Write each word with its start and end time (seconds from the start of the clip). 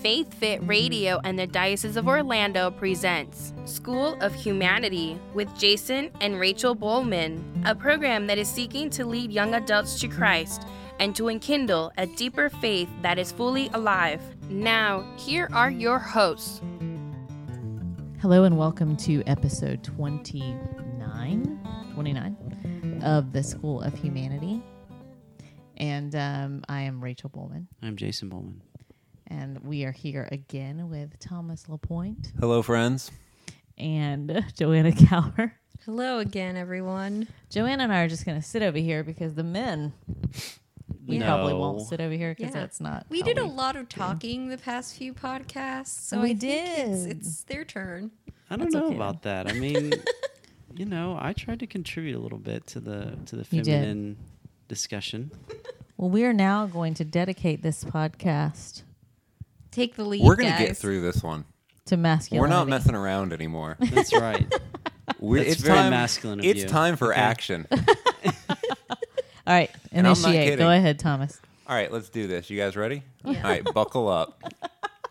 Faith 0.00 0.32
Fit 0.32 0.66
Radio 0.66 1.20
and 1.24 1.38
the 1.38 1.46
Diocese 1.46 1.96
of 1.96 2.08
Orlando 2.08 2.70
presents 2.70 3.52
School 3.66 4.16
of 4.22 4.34
Humanity 4.34 5.20
with 5.34 5.54
Jason 5.58 6.10
and 6.22 6.40
Rachel 6.40 6.74
Bowman, 6.74 7.62
a 7.66 7.74
program 7.74 8.26
that 8.26 8.38
is 8.38 8.48
seeking 8.48 8.88
to 8.90 9.04
lead 9.04 9.30
young 9.30 9.52
adults 9.52 10.00
to 10.00 10.08
Christ 10.08 10.62
and 10.98 11.14
to 11.14 11.28
enkindle 11.28 11.92
a 11.98 12.06
deeper 12.06 12.48
faith 12.48 12.88
that 13.02 13.18
is 13.18 13.30
fully 13.32 13.68
alive. 13.74 14.22
Now, 14.48 15.04
here 15.18 15.46
are 15.52 15.70
your 15.70 15.98
hosts. 15.98 16.62
Hello 18.22 18.44
and 18.44 18.56
welcome 18.56 18.96
to 18.96 19.22
episode 19.26 19.84
29, 19.84 21.60
29 21.92 23.02
of 23.04 23.34
the 23.34 23.42
School 23.42 23.82
of 23.82 23.92
Humanity. 23.92 24.62
And 25.80 26.14
um, 26.14 26.62
I 26.68 26.82
am 26.82 27.02
Rachel 27.02 27.30
Bowman, 27.30 27.66
I'm 27.82 27.96
Jason 27.96 28.28
Bowman. 28.28 28.60
and 29.28 29.58
we 29.60 29.84
are 29.84 29.92
here 29.92 30.28
again 30.30 30.90
with 30.90 31.18
Thomas 31.18 31.68
Lapointe 31.70 32.32
Hello, 32.38 32.60
friends. 32.62 33.10
and 33.78 34.44
Joanna 34.56 34.92
Cower. 34.92 35.54
Hello 35.86 36.18
again, 36.18 36.58
everyone. 36.58 37.26
Joanna 37.48 37.84
and 37.84 37.92
I 37.94 38.02
are 38.02 38.08
just 38.08 38.26
going 38.26 38.38
to 38.38 38.46
sit 38.46 38.62
over 38.62 38.76
here 38.76 39.02
because 39.02 39.34
the 39.34 39.42
men 39.42 39.94
we 41.06 41.18
probably 41.18 41.54
won't 41.54 41.80
sit 41.88 41.98
over 41.98 42.12
here 42.14 42.34
because 42.36 42.54
Yeah. 42.54 42.60
that's 42.60 42.78
not. 42.80 43.06
We 43.08 43.20
how 43.20 43.26
did 43.28 43.38
a 43.38 43.46
lot 43.46 43.76
of 43.76 43.88
talking 43.88 44.48
the 44.50 44.58
past 44.58 44.94
few 44.96 45.14
podcasts, 45.14 45.86
so 45.88 46.20
We 46.20 46.32
I 46.32 46.34
think 46.34 46.42
it's, 46.78 47.02
did. 47.04 47.10
it's 47.16 47.42
their 47.44 47.64
turn. 47.64 48.10
I 48.50 48.56
don't 48.56 48.64
That's 48.70 48.74
know 48.74 48.86
okay, 48.88 48.96
about 48.96 49.22
that. 49.22 49.48
I 49.48 49.54
mean, 49.54 49.92
you 50.76 50.84
know, 50.84 51.16
I 51.18 51.32
tried 51.32 51.60
to 51.60 51.66
contribute 51.66 52.16
a 52.16 52.20
little 52.20 52.38
bit 52.38 52.66
to 52.68 52.80
the 52.80 53.16
to 53.26 53.36
the 53.36 53.46
You 53.50 53.62
did. 53.62 53.66
feminine 53.66 54.16
discussion. 54.70 55.30
Well, 55.98 56.08
we 56.08 56.24
are 56.24 56.32
now 56.32 56.64
going 56.66 56.94
to 56.94 57.04
dedicate 57.04 57.62
this 57.62 57.84
podcast 57.84 58.84
Take 59.70 59.94
the 59.96 60.04
lead. 60.04 60.24
We're 60.24 60.34
gonna 60.36 60.50
guys. 60.50 60.68
get 60.68 60.76
through 60.78 61.00
this 61.02 61.22
one. 61.22 61.44
to 61.86 61.96
masculinity. 61.96 62.40
We're 62.40 62.48
not 62.56 62.66
messing 62.68 62.94
around 62.94 63.32
anymore. 63.32 63.76
That's 63.80 64.12
right. 64.14 64.50
We're, 65.20 65.38
That's 65.38 65.52
it's 65.52 65.60
very 65.62 65.76
time, 65.78 65.90
masculine 65.90 66.38
of 66.40 66.46
It's 66.46 66.62
you. 66.62 66.68
time 66.68 66.96
for 66.96 67.12
Okay. 67.12 67.20
action. 67.20 67.66
All 67.72 67.76
right, 69.46 69.70
And 69.92 70.06
I'm 70.06 70.12
not 70.12 70.28
initiate. 70.30 70.44
kidding. 70.50 70.58
Go 70.58 70.70
ahead, 70.70 70.98
Thomas. 70.98 71.40
All 71.66 71.74
right, 71.74 71.90
let's 71.92 72.08
do 72.08 72.26
this. 72.26 72.48
You 72.50 72.56
guys 72.58 72.76
ready? 72.76 73.02
Yeah. 73.24 73.36
All 73.42 73.50
right, 73.50 73.64
buckle 73.74 74.08
up. 74.08 74.42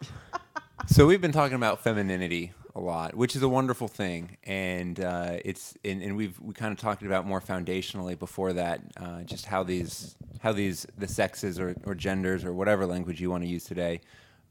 so 0.88 1.06
we've 1.06 1.22
been 1.22 1.32
talking 1.34 1.56
about 1.56 1.84
femininity 1.84 2.52
a 2.80 2.82
lot, 2.82 3.14
which 3.14 3.36
is 3.36 3.44
a 3.44 3.50
wonderful 3.50 3.88
thing, 3.88 4.38
and 4.46 5.00
uh, 5.00 5.38
it's 5.44 5.78
and, 5.84 6.02
and 6.02 6.16
we've 6.16 6.40
we 6.40 6.54
kind 6.54 6.72
of 6.72 6.80
talked 6.80 7.04
about 7.04 7.28
more 7.28 7.42
foundationally 7.42 8.18
before 8.18 8.54
that, 8.54 8.80
uh, 8.98 9.22
just 9.24 9.46
how 9.46 9.64
these 9.64 10.16
how 10.40 10.54
these 10.54 10.88
the 10.98 11.08
sexes 11.08 11.60
or, 11.60 11.76
or 11.86 11.94
genders 11.94 12.46
or 12.46 12.54
whatever 12.54 12.86
language 12.86 13.20
you 13.22 13.30
want 13.30 13.44
to 13.44 13.50
use 13.50 13.66
today 13.66 14.00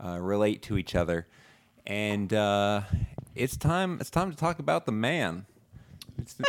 uh, 0.04 0.18
relate 0.20 0.62
to 0.62 0.76
each 0.76 0.94
other, 0.94 1.26
and 1.86 2.32
uh, 2.34 2.82
it's 3.34 3.56
time 3.56 3.98
it's 4.00 4.10
time 4.10 4.30
to 4.30 4.36
talk 4.36 4.58
about 4.58 4.84
the 4.84 4.92
man. 4.92 5.46
It's 6.18 6.34
the, 6.34 6.44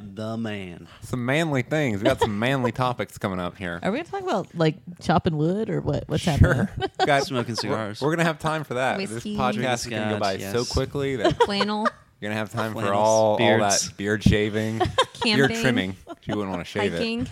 the 0.00 0.36
man. 0.36 0.88
some 1.02 1.24
manly 1.24 1.62
things. 1.62 1.98
We 1.98 2.04
got 2.04 2.20
some 2.20 2.38
manly 2.38 2.72
topics 2.86 3.18
coming 3.18 3.38
up 3.40 3.56
here. 3.56 3.80
Are 3.82 3.90
we 3.90 3.98
going 3.98 4.04
to 4.04 4.10
talk 4.10 4.22
about 4.22 4.54
like 4.54 4.76
chopping 5.00 5.36
wood 5.36 5.70
or 5.70 5.80
what? 5.80 6.04
What's 6.08 6.22
sure. 6.24 6.32
happening? 6.34 6.90
Got- 7.06 7.24
Smoking 7.24 7.54
we're- 7.54 7.56
cigars. 7.56 8.00
We're, 8.00 8.10
gonna 8.10 8.24
have 8.24 8.38
time 8.38 8.64
for 8.64 8.74
that. 8.74 8.98
Whiskey. 8.98 9.36
This 9.36 9.38
podcast 9.40 9.74
is 9.74 9.86
gonna 9.86 10.14
go 10.14 10.18
by 10.18 10.36
Drinking 10.36 10.64
so 10.64 10.72
quickly 10.72 11.16
that 11.16 11.42
Flannel, 11.44 11.88
you're 12.20 12.30
gonna 12.30 12.38
have 12.38 12.50
time 12.52 12.72
for 12.72 12.80
Flannels, 12.80 12.96
all, 12.98 13.32
all 13.32 13.38
beards. 13.38 13.88
that 13.88 13.96
beard 13.96 14.22
shaving, 14.22 14.80
beard 15.22 15.52
trimming. 15.54 15.96
If 16.10 16.26
you 16.28 16.36
wouldn't 16.36 16.54
want 16.54 16.66
to 16.66 16.70
shave 16.70 16.94
it, 16.94 17.28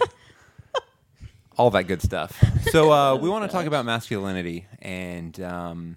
all 1.57 1.71
that 1.71 1.85
good 1.85 2.03
stuff. 2.03 2.43
So 2.71 2.93
uh, 2.93 3.17
we 3.17 3.29
want 3.29 3.49
to 3.49 3.55
talk 3.55 3.67
about 3.67 3.85
masculinity, 3.85 4.67
and 4.81 5.39
um, 5.41 5.97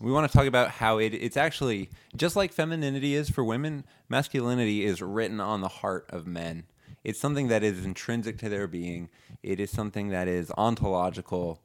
we 0.00 0.12
want 0.12 0.30
to 0.30 0.36
talk 0.36 0.46
about 0.46 0.70
how 0.70 0.98
it, 0.98 1.14
it's 1.14 1.36
actually 1.36 1.90
just 2.16 2.36
like 2.36 2.52
femininity 2.52 3.14
is 3.14 3.30
for 3.30 3.42
women. 3.44 3.84
Masculinity 4.08 4.84
is 4.84 5.00
written 5.00 5.40
on 5.40 5.60
the 5.60 5.68
heart 5.68 6.06
of 6.10 6.26
men. 6.26 6.64
It's 7.04 7.18
something 7.20 7.48
that 7.48 7.62
is 7.62 7.84
intrinsic 7.84 8.38
to 8.38 8.48
their 8.48 8.66
being. 8.66 9.08
It 9.42 9.60
is 9.60 9.70
something 9.70 10.08
that 10.08 10.28
is 10.28 10.50
ontological. 10.56 11.62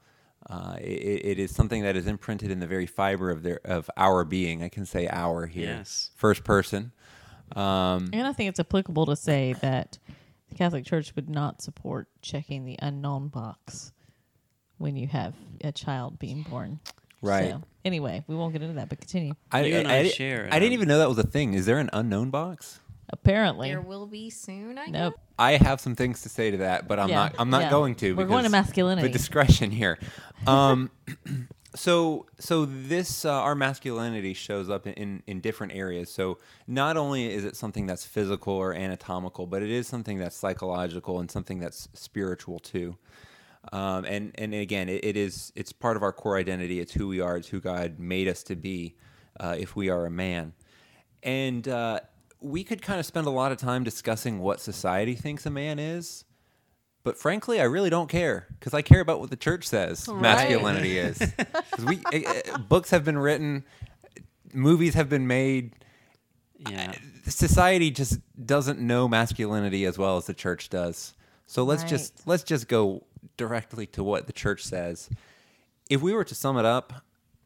Uh, 0.50 0.76
it, 0.80 1.26
it 1.26 1.40
is 1.40 1.54
something 1.54 1.84
that 1.84 1.96
is 1.96 2.08
imprinted 2.08 2.52
in 2.52 2.60
the 2.60 2.68
very 2.68 2.86
fiber 2.86 3.30
of 3.32 3.44
their 3.44 3.60
of 3.66 3.90
our 3.98 4.24
being. 4.24 4.64
I 4.64 4.70
can 4.70 4.86
say 4.86 5.08
our 5.08 5.46
here, 5.48 5.78
Yes. 5.78 6.12
first 6.16 6.44
person. 6.44 6.92
Um, 7.56 8.10
And 8.14 8.26
I 8.28 8.34
think 8.34 8.50
it's 8.50 8.60
applicable 8.60 9.06
to 9.08 9.16
say 9.16 9.54
that 9.62 9.98
the 10.50 10.56
Catholic 10.56 10.86
Church 10.86 11.16
would 11.16 11.30
not 11.30 11.62
support 11.62 12.08
checking 12.22 12.66
the 12.66 12.78
unknown 12.80 13.28
box 13.28 13.92
when 14.78 14.96
you 14.96 15.08
have 15.08 15.34
a 15.64 15.72
child 15.72 16.18
being 16.18 16.44
born. 16.44 16.80
Right. 17.22 17.52
So, 17.52 17.62
anyway, 17.86 18.24
we 18.28 18.36
won't 18.36 18.54
get 18.54 18.62
into 18.62 18.76
that, 18.76 18.90
but 18.90 19.00
continue. 19.00 19.34
I, 19.52 19.64
You 19.64 19.76
and 19.78 19.88
I, 19.88 19.98
I 19.98 20.04
di- 20.04 20.10
share, 20.10 20.50
I 20.52 20.60
didn't 20.60 20.74
even 20.74 20.88
know 20.88 21.00
that 21.00 21.10
was 21.10 21.18
a 21.20 21.24
thing. 21.24 21.54
Is 21.54 21.66
there 21.66 21.78
an 21.80 21.90
unknown 21.94 22.30
box? 22.30 22.80
Apparently, 23.10 23.70
There 23.70 23.82
will 23.82 24.08
be 24.08 24.30
soon. 24.30 24.78
I 24.78 24.86
nope. 24.88 25.14
guess. 25.16 25.24
I 25.38 25.52
have 25.58 25.82
some 25.82 25.96
things 25.96 26.22
to 26.22 26.30
say 26.30 26.52
to 26.52 26.58
that, 26.58 26.88
but 26.88 26.98
I'm 26.98 27.10
Yeah, 27.10 27.16
not. 27.16 27.36
I'm 27.40 27.50
not 27.50 27.64
yeah. 27.64 27.70
going 27.70 27.96
to. 27.96 28.16
We're 28.16 28.26
going 28.26 28.44
to 28.46 28.50
because 28.50 28.52
masculinity. 28.52 29.06
With 29.06 29.12
discretion 29.12 29.70
here. 29.72 30.00
Um, 30.48 30.90
so 31.76 32.26
so 32.40 32.66
this 32.66 33.26
uh, 33.26 33.32
our 33.32 33.56
masculinity 33.56 34.34
shows 34.34 34.70
up 34.70 34.88
in, 34.88 34.94
in 34.94 35.24
in 35.28 35.42
different 35.42 35.74
areas. 35.74 36.10
So 36.12 36.38
not 36.68 36.96
only 36.98 37.34
is 37.34 37.44
it 37.46 37.56
something 37.56 37.86
that's 37.86 38.06
physical 38.06 38.54
or 38.54 38.74
anatomical, 38.74 39.46
but 39.46 39.62
it 39.62 39.70
is 39.70 39.88
something 39.88 40.18
that's 40.18 40.36
psychological 40.36 41.20
and 41.20 41.30
something 41.30 41.60
that's 41.60 41.90
spiritual 41.94 42.60
too. 42.60 42.98
Um, 43.72 44.06
and 44.06 44.32
and 44.36 44.54
again, 44.54 44.90
it, 44.90 45.06
it 45.06 45.18
is 45.18 45.52
it's 45.56 45.72
part 45.72 45.98
of 45.98 46.04
our 46.04 46.12
core 46.12 46.38
identity. 46.38 46.80
It's 46.80 46.94
who 46.94 47.08
we 47.08 47.22
are. 47.22 47.38
It's 47.38 47.48
who 47.48 47.60
God 47.60 48.00
made 48.00 48.28
us 48.28 48.44
to 48.44 48.56
be. 48.56 48.96
Uh, 49.40 49.56
if 49.58 49.76
we 49.76 49.90
are 49.90 50.06
a 50.06 50.12
man, 50.12 50.54
and 51.24 51.68
uh, 51.68 52.02
we 52.42 52.64
could 52.64 52.82
kind 52.82 53.00
of 53.00 53.06
spend 53.06 53.28
a 53.28 53.32
lot 53.32 53.52
of 53.52 53.58
time 53.58 53.84
discussing 53.84 54.40
what 54.40 54.60
society 54.60 55.16
thinks 55.16 55.46
a 55.46 55.50
man 55.50 55.80
is. 55.80 56.26
But 57.04 57.18
frankly, 57.18 57.60
I 57.60 57.64
really 57.64 57.90
don't 57.90 58.10
care 58.10 58.48
because 58.60 58.74
I 58.74 58.82
care 58.82 59.00
about 59.00 59.20
what 59.20 59.30
the 59.30 59.36
church 59.36 59.68
says 59.68 60.08
masculinity 60.08 60.98
is. 61.00 61.20
we 61.86 62.00
eh, 62.12 62.58
books 62.68 62.92
have 62.92 63.04
been 63.04 63.18
written, 63.18 63.64
movies 64.54 64.94
have 64.94 65.10
been 65.10 65.28
made. 65.28 65.74
Yeah. 66.70 66.94
Society 67.26 67.90
just 67.90 68.20
doesn't 68.46 68.80
know 68.80 69.08
masculinity 69.08 69.86
as 69.86 69.98
well 69.98 70.18
as 70.18 70.26
the 70.26 70.34
church 70.34 70.70
does. 70.70 71.14
So 71.48 71.64
let's 71.64 71.84
just 71.84 72.28
let's 72.28 72.44
just 72.44 72.68
go 72.68 73.04
directly 73.38 73.86
to 73.88 74.04
what 74.04 74.28
the 74.28 74.34
church 74.34 74.64
says. 74.64 75.10
If 75.90 76.02
we 76.02 76.14
were 76.14 76.24
to 76.24 76.36
sum 76.36 76.58
it 76.58 76.66
up, 76.66 76.94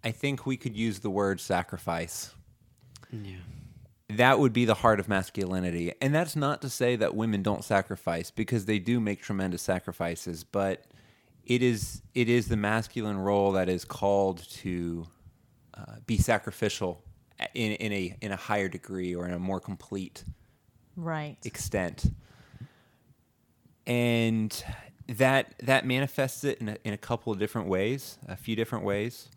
I 0.04 0.12
think 0.12 0.46
we 0.46 0.58
could 0.58 0.76
use 0.76 1.00
the 1.00 1.10
word 1.10 1.40
sacrifice 1.42 2.34
Yeah. 3.12 3.38
that 4.10 4.40
would 4.40 4.54
be 4.54 4.66
the 4.66 4.76
heart 4.76 5.00
of 5.00 5.08
masculinity. 5.10 5.94
And 6.02 6.14
that's 6.14 6.36
not 6.36 6.62
to 6.62 6.70
say 6.70 6.96
that 6.98 7.16
women 7.16 7.42
don't 7.42 7.64
sacrifice 7.64 8.30
because 8.32 8.66
they 8.66 8.78
do 8.80 9.00
make 9.00 9.22
tremendous 9.22 9.62
sacrifices, 9.64 10.44
but 10.44 10.86
it 11.44 11.62
is 11.64 12.02
it 12.14 12.30
is 12.30 12.48
the 12.48 12.58
masculine 12.58 13.18
role 13.18 13.52
that 13.54 13.68
is 13.70 13.84
called 13.86 14.48
to 14.50 15.08
uh, 15.74 15.96
be 16.06 16.18
sacrificial 16.18 17.04
in, 17.54 17.72
in 17.74 17.92
a 17.92 18.16
in 18.22 18.32
a 18.32 18.36
higher 18.36 18.68
degree 18.68 19.14
or 19.16 19.26
in 19.28 19.34
a 19.34 19.40
more 19.40 19.60
complete 19.60 20.24
Right. 20.96 21.38
extent. 21.44 22.06
And 23.88 24.64
that 25.08 25.54
that 25.60 25.86
manifests 25.86 26.44
it 26.44 26.60
in 26.60 26.70
a, 26.70 26.78
in 26.84 26.94
a 26.94 26.98
couple 26.98 27.32
of 27.32 27.40
different 27.40 27.68
ways, 27.68 28.18
a 28.28 28.36
few 28.36 28.56
different 28.56 28.84
ways. 28.84 29.30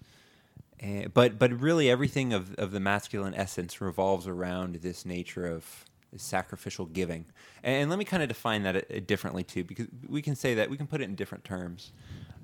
Eh, 0.80 1.06
but 1.12 1.38
but 1.38 1.52
really 1.60 1.90
everything 1.90 2.32
of, 2.32 2.54
of 2.54 2.70
the 2.70 2.80
masculine 2.80 3.34
essence 3.34 3.80
revolves 3.80 4.26
around 4.26 4.76
this 4.76 5.04
nature 5.04 5.46
of 5.46 5.84
sacrificial 6.16 6.86
giving. 6.86 7.26
And, 7.62 7.90
let 7.90 7.98
me 7.98 8.04
kind 8.04 8.22
of 8.22 8.28
define 8.28 8.62
that 8.62 8.76
uh, 8.76 9.00
differently 9.06 9.42
too, 9.42 9.64
because 9.64 9.86
we 10.08 10.22
can 10.22 10.34
say 10.34 10.54
that 10.54 10.70
we 10.70 10.76
can 10.76 10.86
put 10.86 11.00
it 11.00 11.04
in 11.04 11.14
different 11.14 11.44
terms. 11.44 11.92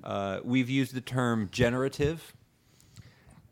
Uh, 0.03 0.41
we've 0.45 0.69
used 0.69 0.95
the 0.95 1.01
term 1.01 1.49
generative, 1.51 2.35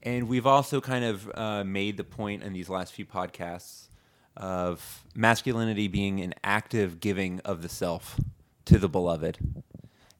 and 0.02 0.28
we've 0.28 0.46
also 0.46 0.80
kind 0.80 1.04
of 1.04 1.30
uh, 1.34 1.64
made 1.64 1.96
the 1.96 2.04
point 2.04 2.42
in 2.42 2.52
these 2.52 2.68
last 2.68 2.92
few 2.92 3.06
podcasts 3.06 3.88
of 4.36 5.04
masculinity 5.14 5.88
being 5.88 6.20
an 6.20 6.34
active 6.42 7.00
giving 7.00 7.40
of 7.40 7.62
the 7.62 7.68
self 7.68 8.18
to 8.66 8.78
the 8.78 8.88
beloved. 8.88 9.38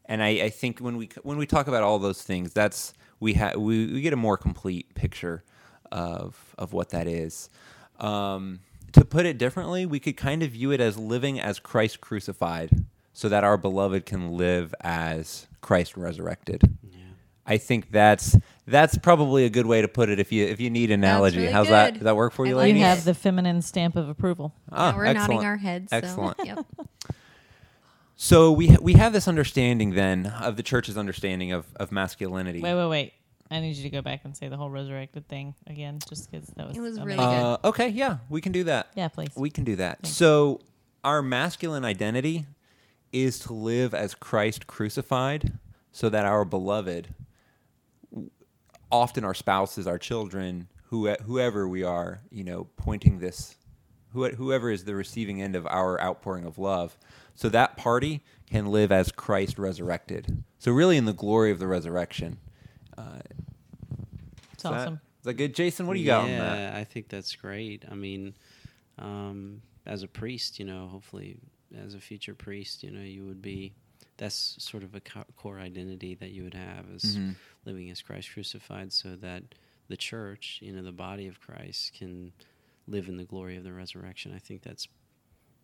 And 0.07 0.23
I, 0.23 0.29
I 0.29 0.51
think 0.51 0.79
when 0.81 0.97
we 0.97 1.09
when 1.23 1.39
we 1.39 1.47
talk 1.47 1.69
about 1.69 1.83
all 1.83 1.99
those 1.99 2.23
things, 2.23 2.53
that's 2.53 2.93
we 3.21 3.35
ha- 3.35 3.53
we, 3.57 3.87
we 3.87 4.01
get 4.01 4.13
a 4.13 4.17
more 4.17 4.37
complete 4.37 4.95
picture 4.95 5.45
of 5.91 6.55
of 6.59 6.73
what 6.73 6.91
that 6.91 7.07
is. 7.07 7.49
Um, 8.01 8.61
to 8.93 9.05
put 9.05 9.25
it 9.27 9.39
differently, 9.39 9.87
we 9.87 10.01
could 10.01 10.17
kind 10.17 10.43
of 10.43 10.51
view 10.51 10.71
it 10.73 10.81
as 10.81 10.99
living 10.99 11.41
as 11.41 11.59
Christ 11.59 12.01
crucified, 12.01 12.85
so 13.13 13.29
that 13.29 13.45
our 13.45 13.57
beloved 13.57 14.05
can 14.05 14.37
live 14.37 14.75
as 14.83 15.47
Christ 15.61 15.97
resurrected. 15.97 16.77
I 17.45 17.59
think 17.59 17.91
that's 17.91 18.37
that's 18.69 18.97
probably 18.99 19.45
a 19.47 19.51
good 19.51 19.67
way 19.67 19.83
to 19.83 19.89
put 19.89 20.09
it. 20.09 20.21
If 20.21 20.31
you 20.31 20.45
if 20.47 20.61
you 20.61 20.71
need 20.71 20.91
analogy, 20.93 21.39
really 21.39 21.53
how's 21.53 21.69
that? 21.69 21.95
Does 21.95 22.03
that 22.05 22.15
work 22.17 22.33
for 22.33 22.47
you, 22.47 22.55
like 22.55 22.69
You 22.69 22.75
ladies? 22.75 22.83
it. 22.83 22.87
have 22.87 23.05
the 23.05 23.15
feminine 23.15 23.63
stamp 23.63 23.97
of 23.97 24.09
approval. 24.09 24.55
Ah, 24.71 24.93
Now 24.93 24.97
we're 24.97 25.05
excellent. 25.07 25.31
nodding 25.33 25.47
our 25.47 25.57
heads. 25.57 25.91
So. 25.91 25.97
Excellent. 25.97 26.37
Yep. 26.45 26.67
So 28.23 28.53
we 28.53 28.69
we 28.81 28.93
have 28.93 29.13
this 29.13 29.27
understanding 29.27 29.95
then 29.95 30.27
of 30.27 30.57
the 30.57 30.63
church's 30.63 30.97
understanding 30.97 31.51
of, 31.51 31.67
of 31.75 31.91
masculinity. 31.91 32.61
Wait, 32.61 32.73
wait, 32.73 32.87
wait. 32.87 33.13
I 33.51 33.59
need 33.59 33.75
you 33.75 33.83
to 33.83 33.91
go 33.91 34.01
back 34.01 34.21
and 34.23 34.37
say 34.37 34.47
the 34.47 34.57
whole 34.57 34.71
resurrected 34.71 35.27
thing 35.27 35.57
again, 35.67 35.99
just 36.09 36.31
because 36.31 36.47
that 36.51 36.69
was. 36.69 36.77
It 36.77 36.81
was 36.81 36.99
amazing. 36.99 37.19
really 37.19 37.37
good. 37.37 37.43
Uh, 37.43 37.59
okay, 37.65 37.89
yeah, 37.89 38.19
we 38.29 38.41
can 38.41 38.53
do 38.53 38.63
that. 38.63 38.91
Yeah, 38.95 39.09
please. 39.09 39.31
We 39.35 39.51
can 39.51 39.65
do 39.65 39.75
that. 39.75 40.03
Thanks. 40.03 40.17
So 40.17 40.61
our 41.03 41.21
masculine 41.21 41.85
identity 41.85 42.47
is 43.13 43.41
to 43.41 43.55
live 43.55 43.93
as 43.93 44.15
Christ 44.15 44.69
crucified, 44.69 45.55
so 45.91 46.09
that 46.09 46.25
our 46.25 46.45
beloved, 46.45 47.13
often 48.93 49.25
our 49.25 49.35
spouses, 49.35 49.89
our 49.89 49.99
children, 49.99 50.69
who, 50.85 51.09
whoever 51.25 51.67
we 51.67 51.83
are, 51.83 52.21
you 52.31 52.45
know, 52.45 52.69
pointing 52.77 53.19
this, 53.19 53.57
who, 54.13 54.29
whoever 54.29 54.71
is 54.71 54.85
the 54.85 54.95
receiving 54.95 55.43
end 55.43 55.57
of 55.57 55.67
our 55.67 56.01
outpouring 56.01 56.45
of 56.45 56.57
love, 56.57 56.97
so 57.35 57.49
that 57.49 57.77
party 57.77 58.23
can 58.51 58.67
live 58.67 58.93
as 58.93 59.11
Christ 59.13 59.59
resurrected. 59.59 60.43
So 60.59 60.73
really, 60.73 60.97
in 60.97 61.05
the 61.07 61.13
glory 61.13 61.51
of 61.51 61.59
the 61.59 61.67
resurrection. 61.67 62.39
Uh, 62.97 63.21
It's 64.53 64.65
is 64.65 64.71
awesome. 64.71 64.95
Is 64.95 65.25
that 65.25 65.35
good, 65.35 65.55
Jason? 65.55 65.87
What 65.87 65.95
do 65.95 66.01
you 66.01 66.07
got 66.07 66.25
on 66.25 66.31
yeah, 66.31 66.39
that? 66.57 66.75
I 66.77 66.85
think 66.85 67.09
that's 67.09 67.35
great. 67.37 67.85
I 67.91 67.95
mean, 67.95 68.35
um, 68.99 69.63
as 69.87 70.03
a 70.03 70.09
priest, 70.09 70.59
you 70.59 70.65
know, 70.65 70.89
hopefully 70.89 71.37
as 71.77 71.95
a 71.95 72.01
future 72.01 72.35
priest, 72.35 72.83
you 72.83 72.91
know, 72.91 73.03
you 73.03 73.25
would 73.27 73.41
be. 73.43 73.73
That's 74.19 74.57
sort 74.59 74.83
of 74.85 74.95
a 74.95 75.01
co- 75.01 75.25
core 75.37 75.59
identity 75.59 76.15
that 76.17 76.31
you 76.31 76.45
would 76.45 76.55
have 76.55 76.85
is 76.95 77.17
Mhm. 77.17 77.35
living 77.65 77.91
as 77.91 78.03
Christ 78.03 78.31
crucified, 78.33 78.93
so 78.93 79.17
that 79.17 79.43
the 79.89 79.97
church, 79.97 80.59
you 80.63 80.73
know, 80.73 80.83
the 80.83 80.93
body 80.93 81.27
of 81.27 81.41
Christ, 81.41 81.95
can 81.95 82.33
live 82.87 83.09
in 83.09 83.17
the 83.17 83.25
glory 83.25 83.57
of 83.57 83.65
the 83.65 83.73
resurrection. 83.73 84.33
I 84.35 84.39
think 84.39 84.63
that's 84.63 84.87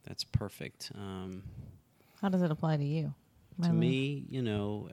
that's 0.05 0.25
perfect. 0.25 0.91
Um, 0.95 1.43
How 2.21 2.29
does 2.29 2.43
it 2.43 2.51
apply 2.51 2.77
to 2.77 2.85
you? 2.85 3.15
to 3.63 3.69
Milo? 3.69 3.81
me, 3.81 4.25
you 4.29 4.43
know, 4.43 4.89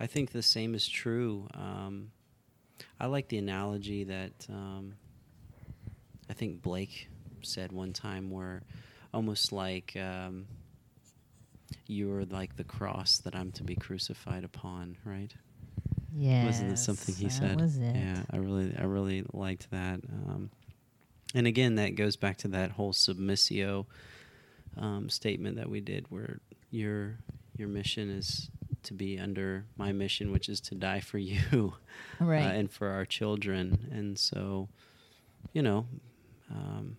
I 0.00 0.06
think 0.06 0.32
the 0.32 0.42
same 0.42 0.74
is 0.74 0.86
true. 0.86 1.48
Um, 1.54 2.10
I 3.00 3.06
like 3.06 3.28
the 3.28 3.38
analogy 3.38 4.04
that 4.04 4.46
um, 4.48 4.94
I 6.28 6.34
think 6.34 6.62
Blake 6.62 7.08
said 7.42 7.72
one 7.72 7.92
time, 7.92 8.30
where 8.30 8.62
almost 9.14 9.52
like 9.52 9.96
um, 9.96 10.46
you're 11.86 12.24
like 12.24 12.56
the 12.56 12.64
cross 12.64 13.18
that 13.18 13.34
I'm 13.34 13.50
to 13.52 13.64
be 13.64 13.74
crucified 13.74 14.44
upon, 14.44 14.96
right? 15.04 15.32
Yeah. 16.14 16.44
Wasn't 16.44 16.70
that 16.70 16.78
something 16.78 17.14
he 17.14 17.24
that 17.24 17.32
said? 17.32 17.60
Was 17.60 17.78
it? 17.78 17.94
Yeah, 17.94 18.22
I 18.30 18.36
really, 18.36 18.74
I 18.78 18.84
really 18.84 19.24
liked 19.32 19.70
that. 19.70 20.00
Um, 20.26 20.50
and 21.34 21.46
again, 21.46 21.74
that 21.76 21.94
goes 21.94 22.16
back 22.16 22.36
to 22.38 22.48
that 22.48 22.72
whole 22.72 22.92
submissio 22.92 23.86
um, 24.76 25.08
statement 25.08 25.56
that 25.56 25.68
we 25.68 25.80
did, 25.80 26.06
where 26.10 26.40
your 26.70 27.18
your 27.56 27.68
mission 27.68 28.10
is 28.10 28.50
to 28.84 28.94
be 28.94 29.18
under 29.18 29.64
my 29.76 29.90
mission, 29.92 30.30
which 30.32 30.48
is 30.48 30.60
to 30.60 30.74
die 30.74 31.00
for 31.00 31.18
you, 31.18 31.74
Right. 32.20 32.44
uh, 32.46 32.50
and 32.50 32.70
for 32.70 32.88
our 32.88 33.04
children. 33.04 33.88
And 33.90 34.16
so, 34.18 34.68
you 35.52 35.62
know, 35.62 35.86
um, 36.50 36.96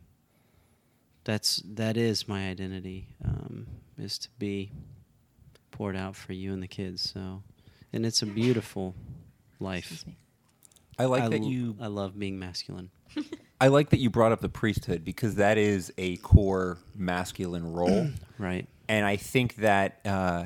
that's 1.24 1.62
that 1.66 1.96
is 1.98 2.28
my 2.28 2.50
identity, 2.50 3.08
um, 3.24 3.68
is 3.98 4.18
to 4.20 4.30
be 4.38 4.72
poured 5.72 5.96
out 5.96 6.16
for 6.16 6.34
you 6.34 6.52
and 6.54 6.62
the 6.62 6.68
kids. 6.68 7.10
So, 7.14 7.42
and 7.94 8.06
it's 8.06 8.22
a 8.22 8.26
beautiful 8.26 8.94
life. 9.60 10.04
I 10.98 11.06
like 11.06 11.24
I 11.24 11.30
that 11.30 11.42
l- 11.42 11.48
you 11.48 11.78
I 11.80 11.88
love 11.88 12.20
being 12.20 12.38
masculine. 12.40 12.90
I 13.62 13.68
like 13.68 13.90
that 13.90 14.00
you 14.00 14.10
brought 14.10 14.32
up 14.32 14.42
the 14.42 14.50
priesthood 14.50 15.04
because 15.04 15.36
that 15.36 15.58
is 15.58 15.92
a 15.98 16.16
core 16.18 16.78
masculine 16.96 17.72
role, 17.74 18.08
Right. 18.38 18.68
and 18.88 19.06
I 19.06 19.18
think 19.18 19.56
that 19.58 20.00
uh, 20.06 20.46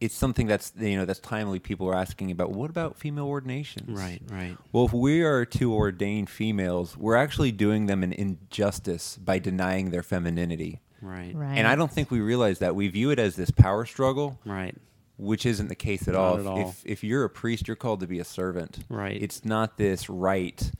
it's 0.00 0.14
something 0.16 0.46
that's 0.48 0.72
you 0.78 0.96
know 0.96 1.04
that's 1.04 1.20
timely. 1.20 1.60
People 1.60 1.88
are 1.88 1.94
asking 1.94 2.30
about 2.32 2.50
what 2.50 2.70
about 2.70 2.96
female 2.98 3.26
ordinations? 3.26 3.98
Right. 3.98 4.20
Right. 4.28 4.56
Well, 4.72 4.84
if 4.86 4.92
we 4.92 5.22
are 5.22 5.44
to 5.46 5.72
ordain 5.72 6.26
females, 6.26 6.96
we're 6.96 7.14
actually 7.16 7.52
doing 7.52 7.86
them 7.86 8.02
an 8.02 8.12
injustice 8.12 9.16
by 9.16 9.38
denying 9.38 9.90
their 9.90 10.02
femininity. 10.02 10.80
Right. 11.00 11.34
Right. 11.34 11.56
And 11.56 11.66
I 11.68 11.76
don't 11.76 11.92
think 11.92 12.10
we 12.10 12.20
realize 12.20 12.58
that. 12.58 12.74
We 12.74 12.88
view 12.88 13.10
it 13.10 13.18
as 13.18 13.36
this 13.36 13.50
power 13.52 13.84
struggle, 13.86 14.38
Right. 14.44 14.74
which 15.18 15.46
isn't 15.46 15.68
the 15.68 15.74
case 15.76 16.08
at 16.08 16.14
Not 16.14 16.20
all. 16.20 16.38
at 16.40 16.46
all. 16.46 16.68
If 16.68 16.82
if 16.84 17.04
you're 17.04 17.24
a 17.24 17.30
priest, 17.30 17.68
you're 17.68 17.76
called 17.76 18.00
to 18.00 18.06
be 18.08 18.18
a 18.18 18.24
servant. 18.24 18.80
Right. 18.88 19.22
It's 19.22 19.44
not 19.44 19.76
this 19.78 20.10
right. 20.10 20.70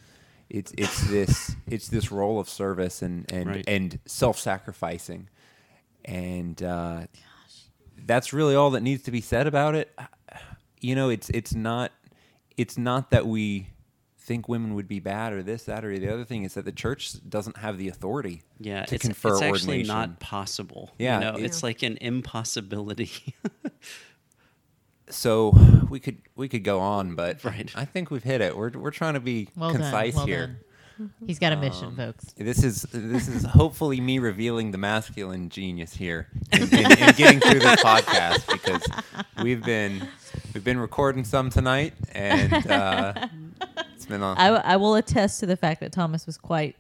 It's 0.51 0.73
it's 0.79 1.01
this 1.09 1.57
it's 1.67 1.89
this 1.89 2.13
role 2.13 2.39
of 2.39 2.49
service 2.49 3.03
and 3.03 3.31
and 3.33 3.49
Right. 3.49 3.65
and 3.67 3.99
self 4.07 4.39
sacrificing, 4.39 5.29
and 6.05 6.63
uh, 6.63 7.07
that's 8.05 8.33
really 8.33 8.55
all 8.55 8.71
that 8.73 8.83
needs 8.83 9.03
to 9.05 9.11
be 9.11 9.21
said 9.21 9.47
about 9.47 9.75
it. 9.75 9.97
You 10.81 10.95
know, 10.95 11.09
it's 11.09 11.31
it's 11.31 11.55
not 11.55 11.93
it's 12.57 12.77
not 12.79 13.11
that 13.11 13.27
we 13.27 13.69
think 14.19 14.49
women 14.49 14.75
would 14.75 14.89
be 14.89 15.01
bad 15.01 15.33
or 15.35 15.43
this 15.43 15.65
that 15.65 15.85
or 15.85 15.99
the 15.99 16.09
other 16.13 16.25
thing. 16.25 16.45
Is 16.45 16.55
that 16.55 16.65
the 16.65 16.73
church 16.73 17.13
doesn't 17.29 17.57
have 17.59 17.77
the 17.79 17.89
authority 17.89 18.43
Yeah. 18.61 18.85
to 18.85 18.95
it's, 18.95 19.03
confer 19.05 19.33
it's 19.33 19.43
actually 19.43 19.79
ordination. 19.79 19.87
not 19.89 20.21
possible. 20.21 20.91
Yeah, 20.99 21.19
You 21.19 21.25
know, 21.33 21.39
it- 21.39 21.45
it's 21.45 21.63
like 21.63 21.83
an 21.83 21.99
impossibility. 22.01 23.35
so 25.15 25.57
we 25.89 26.01
could 26.01 26.19
we 26.37 26.49
could 26.49 26.65
go 26.65 26.81
on, 26.81 27.15
but 27.15 27.43
Right. 27.45 27.71
I 27.75 27.85
think 27.85 28.11
we've 28.11 28.23
hit 28.25 28.41
it. 28.41 28.57
We're 28.57 28.71
we're 28.71 28.91
trying 28.91 29.15
to 29.15 29.21
be 29.21 29.49
Well 29.57 29.73
concise. 29.73 30.15
Well 30.15 30.27
here. 30.27 30.47
done. 30.47 30.57
He's 31.27 31.41
got 31.41 31.53
a 31.53 31.57
mission, 31.57 31.87
Um, 31.87 31.97
folks. 31.97 32.33
This 32.37 32.63
is 32.63 32.83
this 32.93 33.27
is 33.27 33.43
hopefully 33.45 34.01
me 34.01 34.21
revealing 34.21 34.71
the 34.71 34.79
masculine 34.79 35.49
genius 35.49 35.93
here 35.95 36.29
in, 36.53 36.63
in, 36.63 36.73
in 36.93 37.15
getting 37.17 37.41
through 37.41 37.59
this 37.59 37.83
podcast 37.83 38.47
because 38.53 38.87
we've 39.43 39.65
been 39.65 40.07
we've 40.55 40.63
been 40.63 40.79
recording 40.79 41.25
some 41.25 41.51
tonight 41.51 41.95
and 42.13 42.53
uh, 42.71 43.27
it's 43.93 44.07
been 44.07 44.23
a, 44.23 44.35
I, 44.35 44.49
I 44.51 44.77
will 44.77 44.95
attest 44.95 45.41
to 45.41 45.47
the 45.47 45.57
fact 45.57 45.81
that 45.81 45.91
Thomas 45.91 46.27
was 46.27 46.37
quite. 46.39 46.77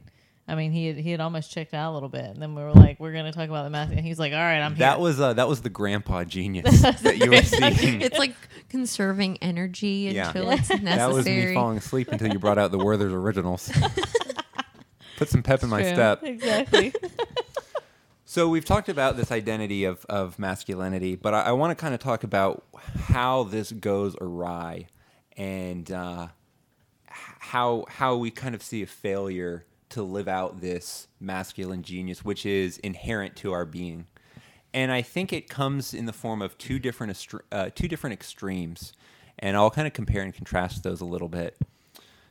I 0.46 0.56
mean, 0.56 0.73
he 0.73 0.87
had, 0.88 0.96
he 0.96 1.11
had 1.11 1.20
almost 1.20 1.50
checked 1.50 1.73
out 1.73 1.93
a 1.93 1.94
little 1.94 2.11
bit, 2.11 2.26
and 2.26 2.37
then 2.43 2.55
we 2.55 2.62
were 2.62 2.73
like, 2.73 3.00
"We're 3.00 3.12
going 3.12 3.25
to 3.25 3.32
talk 3.32 3.49
about 3.49 3.62
the 3.64 3.70
mask," 3.70 3.93
and 3.93 4.00
he's 4.05 4.19
like, 4.19 4.32
"All 4.35 4.38
right, 4.38 4.61
I'm 4.61 4.76
that 4.76 4.96
here." 4.96 5.02
was 5.02 5.19
uh, 5.19 5.32
that 5.32 5.49
was 5.49 5.62
the 5.62 5.70
grandpa 5.70 6.25
genius 6.25 6.82
that 7.00 7.17
you 7.19 7.31
were 7.31 7.43
seeing. 7.43 8.02
It's 8.02 8.19
like 8.19 8.35
conserving 8.69 9.38
energy 9.41 10.11
Yeah. 10.12 10.26
until 10.29 10.50
it's 10.50 10.69
necessary. 10.69 10.96
That 10.96 11.11
was 11.12 11.25
me 11.26 11.55
falling 11.55 11.79
asleep 11.79 12.08
until 12.12 12.31
you 12.31 12.38
brought 12.38 12.58
out 12.58 12.73
the 12.73 12.79
Werther's 12.79 13.12
originals. 13.14 13.73
Put 15.17 15.29
some 15.31 15.43
pep 15.43 15.62
in 15.62 15.70
my 15.70 15.81
True. 15.82 15.93
step. 15.93 16.23
Exactly. 16.23 16.93
So 18.26 18.49
we've 18.49 18.64
talked 18.64 18.88
about 18.88 19.17
this 19.17 19.31
identity 19.31 19.85
of, 19.85 20.05
of 20.08 20.41
masculinity, 20.41 21.14
but 21.14 21.35
I, 21.35 21.43
I 21.43 21.52
want 21.52 21.70
to 21.70 21.81
kind 21.81 21.94
of 21.94 22.00
talk 22.00 22.25
about 22.25 22.64
how 23.05 23.44
this 23.44 23.70
goes 23.70 24.17
awry 24.20 24.89
and 25.36 25.89
uh, 25.93 26.29
h- 27.08 27.15
how 27.39 27.84
how 27.89 28.17
we 28.17 28.32
kind 28.32 28.56
of 28.56 28.63
see 28.63 28.82
a 28.82 28.86
failure 28.89 29.67
to 29.94 30.03
live 30.03 30.29
out 30.29 30.60
this 30.60 31.08
masculine 31.20 31.82
genius, 31.82 32.24
which 32.24 32.44
is 32.44 32.79
inherent 32.79 33.36
to 33.36 33.53
our 33.53 33.65
being. 33.65 34.06
And 34.72 34.91
I 34.91 35.03
think 35.03 35.32
it 35.32 35.48
comes 35.48 35.94
in 35.94 36.06
the 36.06 36.13
form 36.13 36.43
of 36.43 36.58
two 36.58 36.79
different 36.79 37.27
uh, 37.53 37.70
two 37.74 37.86
different 37.86 38.13
extremes, 38.13 38.93
and 39.39 39.56
I'll 39.56 39.70
kind 39.70 39.86
of 39.86 39.93
compare 39.93 40.22
and 40.22 40.34
contrast 40.34 40.82
those 40.82 41.01
a 41.01 41.05
little 41.05 41.29
bit. 41.29 41.56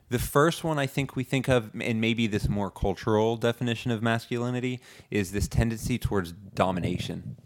The 0.10 0.20
first 0.20 0.64
one 0.64 0.78
I 0.78 0.86
think 0.86 1.16
we 1.16 1.24
think 1.24 1.48
of, 1.48 1.72
and 1.82 2.02
maybe 2.02 2.28
this 2.28 2.50
more 2.50 2.70
cultural 2.70 3.38
definition 3.38 3.92
of 3.92 4.04
masculinity, 4.04 4.82
is 5.10 5.32
this 5.32 5.48
tendency 5.48 5.98
towards 5.98 6.34
domination. 6.34 7.38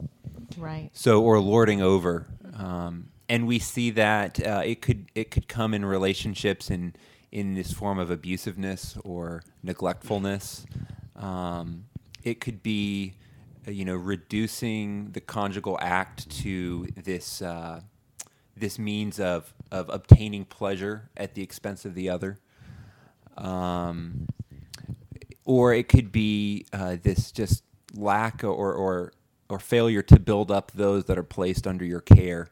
right. 0.57 0.89
So, 0.93 1.21
or 1.21 1.39
lording 1.39 1.81
over, 1.81 2.25
um, 2.55 3.09
and 3.29 3.45
we 3.45 3.59
see 3.59 3.91
that 3.91 4.45
uh, 4.45 4.63
it 4.65 4.81
could 4.81 5.05
it 5.13 5.29
could 5.29 5.47
come 5.47 5.75
in 5.75 5.85
relationships 5.85 6.71
in 6.71 6.95
in 7.31 7.53
this 7.53 7.71
form 7.71 7.99
of 7.99 8.09
abusiveness 8.09 8.99
or 9.03 9.43
neglectfulness. 9.65 10.65
Um, 11.15 11.85
it 12.23 12.39
could 12.39 12.63
be, 12.63 13.13
uh, 13.67 13.71
you 13.71 13.85
know, 13.85 13.95
reducing 13.95 15.11
the 15.11 15.21
conjugal 15.21 15.77
act 15.81 16.29
to 16.41 16.87
this 16.95 17.41
uh, 17.41 17.81
this 18.55 18.79
means 18.79 19.19
of 19.19 19.53
of 19.71 19.89
obtaining 19.89 20.45
pleasure 20.45 21.09
at 21.15 21.35
the 21.35 21.41
expense 21.41 21.85
of 21.85 21.93
the 21.93 22.09
other. 22.09 22.39
Um, 23.37 24.27
or 25.45 25.73
it 25.73 25.87
could 25.87 26.11
be 26.11 26.65
uh, 26.73 26.97
this 27.01 27.31
just 27.31 27.63
lack 27.93 28.43
or, 28.43 28.73
or 28.73 29.13
or 29.49 29.59
failure 29.59 30.01
to 30.01 30.19
build 30.19 30.51
up 30.51 30.71
those 30.71 31.05
that 31.05 31.17
are 31.17 31.23
placed 31.23 31.65
under 31.65 31.85
your 31.85 32.01
care, 32.01 32.49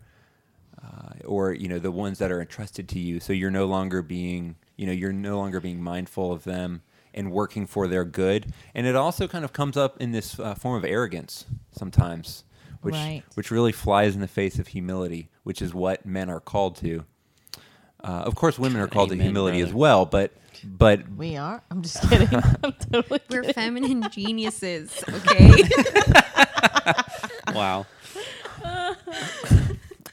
uh, 0.81 1.13
or 1.25 1.53
you 1.53 1.67
know 1.67 1.79
the 1.79 1.91
ones 1.91 2.19
that 2.19 2.31
are 2.31 2.39
entrusted 2.39 2.87
to 2.89 2.99
you. 2.99 3.19
So 3.19 3.33
you're 3.33 3.51
no 3.51 3.65
longer 3.65 4.01
being 4.01 4.55
you 4.75 4.85
know 4.85 4.91
you're 4.91 5.13
no 5.13 5.37
longer 5.37 5.59
being 5.59 5.81
mindful 5.81 6.31
of 6.31 6.43
them 6.43 6.81
and 7.13 7.31
working 7.31 7.65
for 7.65 7.87
their 7.87 8.03
good. 8.03 8.51
And 8.73 8.85
it 8.85 8.95
also 8.95 9.27
kind 9.27 9.45
of 9.45 9.53
comes 9.53 9.77
up 9.77 10.01
in 10.01 10.11
this 10.11 10.37
uh, 10.39 10.53
form 10.55 10.75
of 10.77 10.83
arrogance 10.83 11.45
sometimes, 11.71 12.43
which 12.81 12.93
Right. 12.95 13.23
which 13.35 13.51
really 13.51 13.71
flies 13.71 14.15
in 14.15 14.21
the 14.21 14.27
face 14.27 14.59
of 14.59 14.67
humility, 14.67 15.29
which 15.43 15.61
is 15.61 15.73
what 15.73 16.05
men 16.05 16.29
are 16.29 16.39
called 16.41 16.75
to. 16.77 17.05
Uh, 18.03 18.07
of 18.25 18.35
course, 18.35 18.59
women 18.59 18.79
are 18.81 18.87
called 18.87 19.09
to 19.09 19.15
Amen, 19.15 19.27
humility 19.27 19.61
as 19.61 19.73
well, 19.73 20.05
but 20.05 20.31
but 20.63 21.07
We 21.15 21.37
are. 21.37 21.63
I'm 21.71 21.81
just 21.81 22.01
kidding. 22.09 22.27
I'm 22.63 22.73
totally 22.91 23.19
We're 23.29 23.41
kidding. 23.41 23.53
feminine 23.53 24.09
geniuses, 24.11 25.03
okay? 25.09 25.51
wow. 27.53 27.85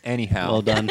Anyhow, 0.04 0.50
Well 0.52 0.62
done. 0.62 0.90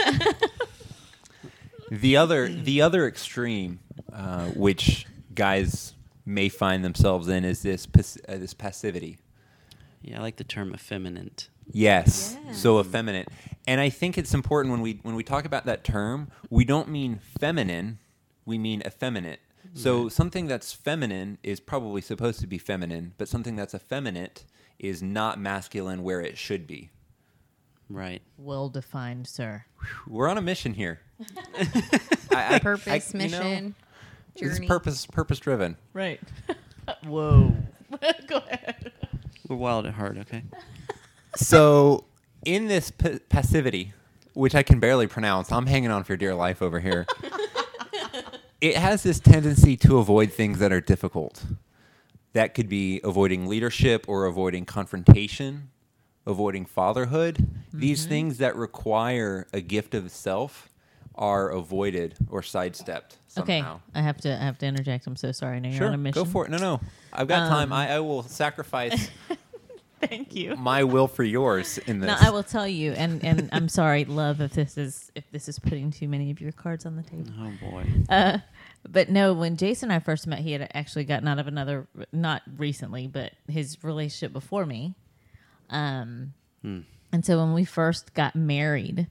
The 1.91 2.15
other 2.17 2.47
the 2.47 2.81
other 2.81 3.05
extreme, 3.07 3.79
uh, 4.11 4.47
which 4.47 5.05
guys 5.35 5.93
may 6.25 6.49
find 6.49 6.83
themselves 6.83 7.27
in, 7.27 7.43
is 7.45 7.61
this 7.61 7.85
pas- 7.85 8.17
uh, 8.27 8.37
this 8.37 8.53
passivity. 8.53 9.17
yeah, 10.01 10.17
I 10.17 10.21
like 10.21 10.37
the 10.37 10.43
term 10.43 10.73
effeminate. 10.73 11.49
Yes. 11.73 12.35
So 12.53 12.79
effeminate. 12.79 13.27
And 13.67 13.79
I 13.79 13.89
think 13.89 14.17
it's 14.17 14.33
important 14.33 14.71
when 14.71 14.81
we 14.81 14.99
when 15.03 15.15
we 15.15 15.23
talk 15.23 15.45
about 15.45 15.65
that 15.65 15.83
term, 15.83 16.29
we 16.49 16.65
don't 16.65 16.89
mean 16.89 17.19
feminine, 17.39 17.99
we 18.45 18.57
mean 18.57 18.81
effeminate. 18.85 19.39
So 19.73 20.09
something 20.09 20.47
that's 20.47 20.73
feminine 20.73 21.37
is 21.43 21.61
probably 21.61 22.01
supposed 22.01 22.41
to 22.41 22.47
be 22.47 22.57
feminine, 22.57 23.13
but 23.17 23.29
something 23.29 23.55
that's 23.55 23.73
effeminate 23.73 24.43
is 24.79 25.01
not 25.01 25.39
masculine 25.39 26.03
where 26.03 26.19
it 26.19 26.37
should 26.37 26.67
be. 26.67 26.89
Right. 27.91 28.21
Well 28.37 28.69
defined, 28.69 29.27
sir. 29.27 29.65
We're 30.07 30.27
on 30.29 30.37
a 30.37 30.41
mission 30.41 30.73
here. 30.73 30.99
I- 32.31 32.55
I- 32.55 32.59
Purpose, 32.59 33.13
I- 33.13 33.17
you 33.23 33.29
know, 33.29 33.39
mission, 33.43 33.75
This 34.35 34.43
is 34.51 34.57
journey. 34.57 34.67
purpose 34.67 35.05
purpose 35.05 35.39
driven. 35.39 35.77
Right. 35.93 36.19
Whoa. 37.03 37.53
Go 38.27 38.37
ahead. 38.37 38.91
We're 39.47 39.55
wild 39.57 39.85
at 39.85 39.93
heart, 39.93 40.17
okay? 40.19 40.43
So 41.35 42.05
in 42.45 42.67
this 42.67 42.91
pa- 42.91 43.19
passivity, 43.29 43.93
which 44.33 44.55
I 44.55 44.63
can 44.63 44.79
barely 44.79 45.07
pronounce, 45.07 45.51
I'm 45.51 45.65
hanging 45.67 45.91
on 45.91 46.03
for 46.05 46.15
dear 46.15 46.33
life 46.33 46.61
over 46.61 46.79
here. 46.79 47.05
it 48.61 48.77
has 48.77 49.03
this 49.03 49.19
tendency 49.19 49.75
to 49.77 49.97
avoid 49.97 50.31
things 50.31 50.59
that 50.59 50.71
are 50.71 50.81
difficult. 50.81 51.43
That 52.33 52.53
could 52.53 52.69
be 52.69 53.01
avoiding 53.03 53.47
leadership 53.47 54.05
or 54.07 54.25
avoiding 54.25 54.65
confrontation, 54.65 55.69
avoiding 56.25 56.65
fatherhood. 56.65 57.47
These 57.73 58.05
things 58.05 58.37
that 58.39 58.55
require 58.55 59.47
a 59.53 59.61
gift 59.61 59.93
of 59.95 60.11
self 60.11 60.69
are 61.15 61.49
avoided 61.49 62.15
or 62.29 62.41
sidestepped 62.41 63.17
Okay, 63.37 63.59
somehow. 63.59 63.81
I 63.93 64.01
have 64.01 64.17
to 64.21 64.33
I 64.33 64.43
have 64.43 64.57
to 64.59 64.65
interject. 64.65 65.07
I'm 65.07 65.15
so 65.15 65.31
sorry. 65.31 65.57
I 65.57 65.59
know 65.59 65.69
you're 65.69 65.77
Sure, 65.77 65.87
on 65.87 65.93
a 65.93 65.97
mission. 65.97 66.23
go 66.23 66.29
for 66.29 66.45
it. 66.45 66.51
No, 66.51 66.57
no, 66.57 66.81
I've 67.13 67.27
got 67.27 67.47
time. 67.49 67.71
Um, 67.71 67.73
I, 67.73 67.93
I 67.95 67.99
will 67.99 68.23
sacrifice 68.23 69.09
Thank 70.01 70.33
you. 70.35 70.55
my 70.55 70.83
will 70.83 71.07
for 71.07 71.23
yours 71.23 71.77
in 71.79 71.99
this. 71.99 72.07
No, 72.09 72.15
I 72.19 72.31
will 72.31 72.41
tell 72.43 72.67
you, 72.67 72.91
and 72.93 73.23
and 73.23 73.49
I'm 73.51 73.69
sorry, 73.69 74.03
love, 74.05 74.41
if 74.41 74.53
this 74.53 74.77
is 74.77 75.11
if 75.15 75.23
this 75.31 75.47
is 75.47 75.59
putting 75.59 75.91
too 75.91 76.07
many 76.07 76.31
of 76.31 76.41
your 76.41 76.51
cards 76.51 76.85
on 76.87 76.95
the 76.95 77.03
table. 77.03 77.31
Oh 77.39 77.51
boy. 77.69 77.85
Uh, 78.09 78.37
but 78.89 79.09
no, 79.09 79.33
when 79.33 79.57
Jason 79.57 79.91
and 79.91 79.95
I 79.95 79.99
first 79.99 80.25
met, 80.25 80.39
he 80.39 80.53
had 80.53 80.69
actually 80.73 81.03
gotten 81.05 81.27
out 81.27 81.37
of 81.39 81.47
another, 81.47 81.87
not 82.11 82.41
recently, 82.57 83.05
but 83.07 83.33
his 83.47 83.77
relationship 83.83 84.33
before 84.33 84.65
me. 84.65 84.95
Um, 85.71 86.33
Hmm. 86.61 86.81
and 87.11 87.25
so 87.25 87.39
when 87.39 87.53
we 87.53 87.65
first 87.65 88.13
got 88.13 88.35
married, 88.35 89.07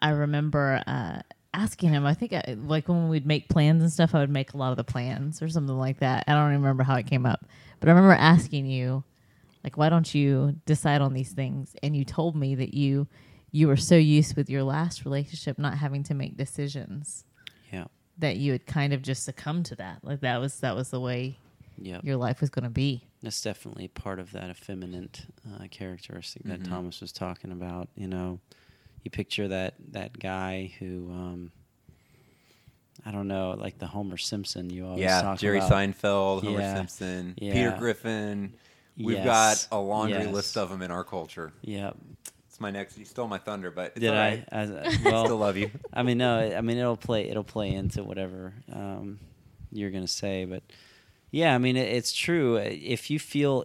I 0.00 0.10
remember 0.10 0.82
uh, 0.86 1.20
asking 1.54 1.90
him. 1.90 2.04
I 2.06 2.14
think 2.14 2.32
I, 2.32 2.56
like 2.58 2.88
when 2.88 3.08
we'd 3.08 3.26
make 3.26 3.48
plans 3.48 3.82
and 3.82 3.92
stuff, 3.92 4.14
I 4.14 4.18
would 4.20 4.30
make 4.30 4.52
a 4.52 4.56
lot 4.56 4.70
of 4.72 4.76
the 4.76 4.84
plans 4.84 5.40
or 5.42 5.48
something 5.48 5.76
like 5.78 6.00
that. 6.00 6.24
I 6.26 6.32
don't 6.32 6.50
remember 6.50 6.82
how 6.82 6.96
it 6.96 7.06
came 7.06 7.24
up, 7.26 7.44
but 7.78 7.88
I 7.88 7.92
remember 7.92 8.14
asking 8.14 8.66
you, 8.66 9.04
like, 9.62 9.76
why 9.76 9.88
don't 9.88 10.12
you 10.14 10.56
decide 10.66 11.00
on 11.00 11.14
these 11.14 11.32
things? 11.32 11.76
And 11.82 11.96
you 11.96 12.04
told 12.04 12.34
me 12.36 12.54
that 12.56 12.74
you 12.74 13.06
you 13.50 13.66
were 13.66 13.76
so 13.76 13.96
used 13.96 14.36
with 14.36 14.50
your 14.50 14.62
last 14.62 15.04
relationship 15.06 15.58
not 15.58 15.78
having 15.78 16.02
to 16.04 16.14
make 16.14 16.36
decisions 16.36 17.24
Yeah. 17.72 17.86
that 18.18 18.36
you 18.36 18.52
had 18.52 18.66
kind 18.66 18.92
of 18.92 19.00
just 19.02 19.24
succumbed 19.24 19.64
to 19.66 19.76
that. 19.76 20.04
Like 20.04 20.20
that 20.20 20.38
was 20.38 20.60
that 20.60 20.74
was 20.76 20.90
the 20.90 21.00
way 21.00 21.38
Yeah. 21.78 22.00
your 22.02 22.16
life 22.16 22.40
was 22.42 22.50
going 22.50 22.64
to 22.64 22.70
be. 22.70 23.04
That's 23.22 23.40
definitely 23.42 23.88
part 23.88 24.20
of 24.20 24.30
that 24.32 24.48
effeminate 24.50 25.26
uh, 25.54 25.66
characteristic 25.70 26.44
that 26.44 26.60
Mhm. 26.60 26.68
Thomas 26.68 27.00
was 27.00 27.10
talking 27.12 27.50
about. 27.50 27.88
You 27.96 28.06
know, 28.06 28.38
you 29.02 29.10
picture 29.10 29.48
that 29.48 29.74
that 29.92 30.18
guy 30.18 30.72
who, 30.78 31.10
um, 31.10 31.52
I 33.04 33.10
don't 33.10 33.28
know, 33.28 33.56
like 33.58 33.78
the 33.78 33.86
Homer 33.86 34.16
Simpson. 34.18 34.70
You 34.70 34.86
always 34.86 35.00
yeah, 35.00 35.22
talk 35.22 35.38
Jerry 35.38 35.58
about. 35.58 35.70
Seinfeld, 35.72 36.42
Homer 36.44 36.60
Yeah. 36.60 36.74
Simpson, 36.74 37.34
Yeah. 37.38 37.52
Peter 37.52 37.76
Griffin. 37.78 38.54
We've 38.96 39.16
Yes. 39.18 39.66
got 39.68 39.78
a 39.78 39.80
laundry 39.80 40.24
Yes. 40.24 40.34
list 40.34 40.56
of 40.56 40.70
them 40.70 40.82
in 40.82 40.90
our 40.90 41.04
culture. 41.04 41.52
Yeah. 41.62 41.92
It's 42.48 42.60
my 42.60 42.70
next. 42.72 42.98
You 42.98 43.04
stole 43.04 43.28
my 43.28 43.38
thunder, 43.38 43.70
but 43.70 43.92
it's 43.94 44.00
Did 44.00 44.14
I? 44.14 44.44
As, 44.48 44.70
I 44.72 44.98
well, 45.04 45.24
still 45.24 45.36
love 45.38 45.56
you. 45.56 45.70
I 45.92 46.02
mean, 46.02 46.18
no. 46.18 46.38
I 46.38 46.60
mean, 46.60 46.76
it'll 46.78 46.96
play. 46.96 47.28
It'll 47.30 47.44
play 47.44 47.72
into 47.72 48.02
whatever 48.02 48.54
um, 48.72 49.20
you're 49.70 49.90
gonna 49.90 50.08
say, 50.08 50.44
but 50.44 50.62
yeah, 51.30 51.54
I 51.54 51.58
mean, 51.58 51.76
it's 51.76 52.12
true. 52.12 52.56
If 52.56 53.10
you 53.10 53.18
feel 53.18 53.64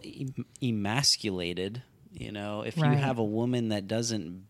emasculated, 0.62 1.84
you 2.12 2.32
know, 2.32 2.62
if 2.62 2.78
you 2.78 2.84
have 2.98 3.18
a 3.18 3.24
woman 3.24 3.70
that 3.70 3.88
doesn't 3.88 4.46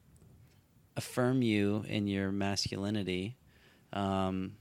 affirm 0.96 1.42
you 1.42 1.84
in 1.88 2.08
your 2.08 2.32
masculinity, 2.32 3.38
um, 3.94 4.56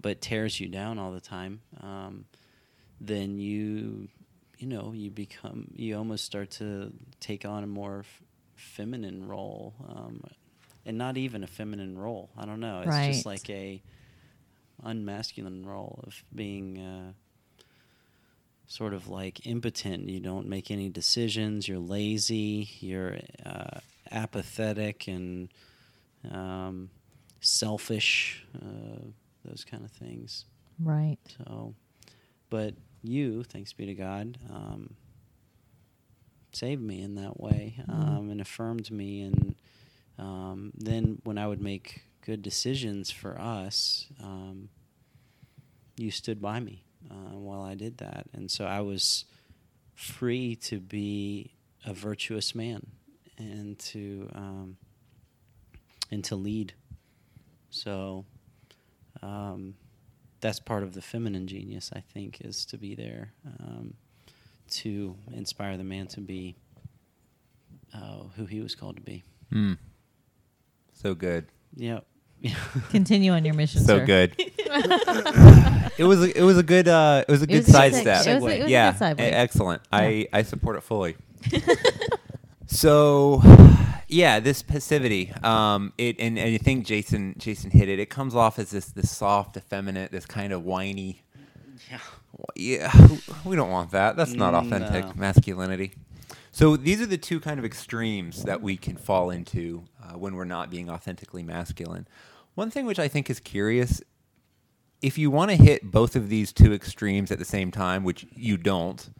but 0.00 0.20
tears 0.20 0.58
you 0.60 0.68
down 0.68 0.98
all 0.98 1.12
the 1.12 1.20
time, 1.20 1.60
um, 1.80 2.24
then 3.00 3.38
you, 3.38 4.08
you 4.58 4.66
know, 4.66 4.92
you 4.94 5.10
become. 5.10 5.68
You 5.74 5.96
almost 5.96 6.24
start 6.24 6.50
to 6.52 6.92
take 7.20 7.44
on 7.44 7.62
a 7.62 7.66
more 7.66 8.00
f- 8.00 8.22
feminine 8.56 9.26
role. 9.26 9.74
Um, 9.88 10.22
and 10.84 10.98
not 10.98 11.16
even 11.16 11.44
a 11.44 11.46
feminine 11.46 11.96
role. 11.96 12.30
I 12.36 12.44
don't 12.44 12.60
know. 12.60 12.80
It's 12.80 12.96
just 13.12 13.26
like 13.26 13.48
a 13.50 13.80
unmasculine 14.84 15.64
role 15.64 16.00
of 16.06 16.22
being 16.34 16.78
uh, 16.78 17.12
sort 18.66 18.94
of 18.94 19.08
like 19.08 19.46
impotent. 19.46 20.08
You 20.08 20.20
don't 20.20 20.46
make 20.46 20.70
any 20.70 20.88
decisions. 20.88 21.68
You're 21.68 21.78
lazy. 21.78 22.70
You're 22.80 23.18
uh, 23.44 23.80
apathetic 24.10 25.08
and 25.08 25.48
um, 26.30 26.90
selfish. 27.40 28.44
Uh, 28.54 29.10
those 29.44 29.64
kind 29.64 29.84
of 29.84 29.90
things. 29.90 30.44
Right. 30.78 31.18
So, 31.38 31.74
but 32.50 32.74
you, 33.02 33.42
thanks 33.42 33.72
be 33.72 33.86
to 33.86 33.94
God, 33.94 34.38
um, 34.50 34.94
saved 36.52 36.82
me 36.82 37.02
in 37.02 37.16
that 37.16 37.40
way 37.40 37.76
um, 37.88 38.28
and 38.30 38.40
affirmed 38.40 38.90
me. 38.90 39.22
And 39.22 39.54
um, 40.18 40.72
then 40.76 41.20
when 41.24 41.38
I 41.38 41.46
would 41.46 41.60
make 41.60 42.02
good 42.24 42.42
decisions 42.42 43.10
for 43.10 43.38
us, 43.38 44.06
um, 44.22 44.68
you 45.96 46.10
stood 46.10 46.40
by 46.40 46.60
me 46.60 46.84
uh, 47.10 47.36
while 47.38 47.62
I 47.62 47.74
did 47.74 47.98
that. 47.98 48.26
And 48.32 48.50
so 48.50 48.64
I 48.64 48.80
was 48.80 49.24
free 49.94 50.56
to 50.56 50.80
be 50.80 51.52
a 51.84 51.92
virtuous 51.92 52.54
man 52.54 52.86
and 53.38 53.78
to 53.78 54.28
um, 54.34 54.76
and 56.10 56.22
to 56.24 56.36
lead. 56.36 56.74
So 57.70 58.24
um, 59.22 59.74
that's 60.40 60.60
part 60.60 60.82
of 60.82 60.92
the 60.92 61.02
feminine 61.02 61.46
genius, 61.46 61.90
I 61.94 62.00
think, 62.00 62.40
is 62.42 62.64
to 62.66 62.78
be 62.78 62.94
there 62.94 63.32
um, 63.60 63.94
to 64.70 65.16
inspire 65.32 65.76
the 65.76 65.84
man 65.84 66.06
to 66.08 66.20
be 66.20 66.56
uh, 67.94 68.24
who 68.36 68.46
he 68.46 68.60
was 68.60 68.74
called 68.74 68.96
to 68.96 69.02
be. 69.02 69.24
Mm. 69.52 69.78
So 70.92 71.14
good. 71.14 71.46
Yep. 71.76 72.06
Continue 72.90 73.32
on 73.32 73.44
your 73.44 73.54
mission, 73.54 73.82
So 73.82 73.98
sir. 73.98 74.06
good. 74.06 74.34
it 74.38 76.04
was 76.04 76.22
a, 76.22 76.38
it 76.38 76.42
was 76.42 76.58
a 76.58 76.62
good 76.62 76.88
uh, 76.88 77.24
it 77.26 77.30
was 77.30 77.42
a 77.42 77.46
good 77.46 77.58
was 77.58 77.68
a 77.68 77.72
sidestep. 77.72 78.26
it 78.26 78.40
was 78.40 78.52
a- 78.52 78.56
it 78.56 78.58
was 78.62 78.66
a 78.66 78.70
yeah, 78.70 78.92
good 78.92 79.00
segue. 79.00 79.20
e- 79.20 79.24
excellent. 79.24 79.82
I 79.92 80.28
I 80.32 80.42
support 80.42 80.76
it 80.76 80.82
fully. 80.82 81.16
so, 82.66 83.42
yeah, 84.08 84.40
this 84.40 84.62
passivity. 84.62 85.32
Um, 85.42 85.92
it 85.98 86.16
and, 86.18 86.38
and 86.38 86.54
I 86.54 86.58
think 86.58 86.86
Jason 86.86 87.34
Jason 87.38 87.70
hit 87.70 87.88
it. 87.88 87.98
It 87.98 88.10
comes 88.10 88.34
off 88.34 88.58
as 88.58 88.70
this 88.70 88.86
this 88.86 89.10
soft, 89.10 89.56
effeminate, 89.56 90.10
this 90.12 90.26
kind 90.26 90.52
of 90.52 90.64
whiny. 90.64 91.22
Yeah. 91.90 91.98
Yeah, 92.56 92.90
we 93.44 93.56
don't 93.56 93.70
want 93.70 93.90
that. 93.90 94.16
That's 94.16 94.32
not 94.32 94.54
Mm, 94.54 94.66
authentic 94.66 95.04
no. 95.04 95.12
masculinity. 95.16 95.92
So 96.50 96.76
these 96.76 97.00
are 97.00 97.06
the 97.06 97.18
two 97.18 97.40
kind 97.40 97.58
of 97.58 97.64
extremes 97.64 98.44
that 98.44 98.60
we 98.62 98.76
can 98.76 98.96
fall 98.96 99.30
into 99.30 99.84
uh, 100.02 100.18
when 100.18 100.34
we're 100.34 100.44
not 100.46 100.70
being 100.70 100.90
authentically 100.90 101.42
masculine. 101.42 102.06
One 102.54 102.70
thing 102.70 102.86
which 102.86 102.98
I 102.98 103.08
think 103.08 103.30
is 103.30 103.40
curious, 103.40 104.02
if 105.00 105.18
you 105.18 105.30
want 105.30 105.50
to 105.50 105.56
hit 105.56 105.90
both 105.90 106.16
of 106.16 106.28
these 106.28 106.52
two 106.52 106.72
extremes 106.72 107.30
at 107.30 107.38
the 107.38 107.44
same 107.44 107.70
time, 107.70 108.04
which 108.04 108.26
you 108.34 108.56
don't, 108.56 109.10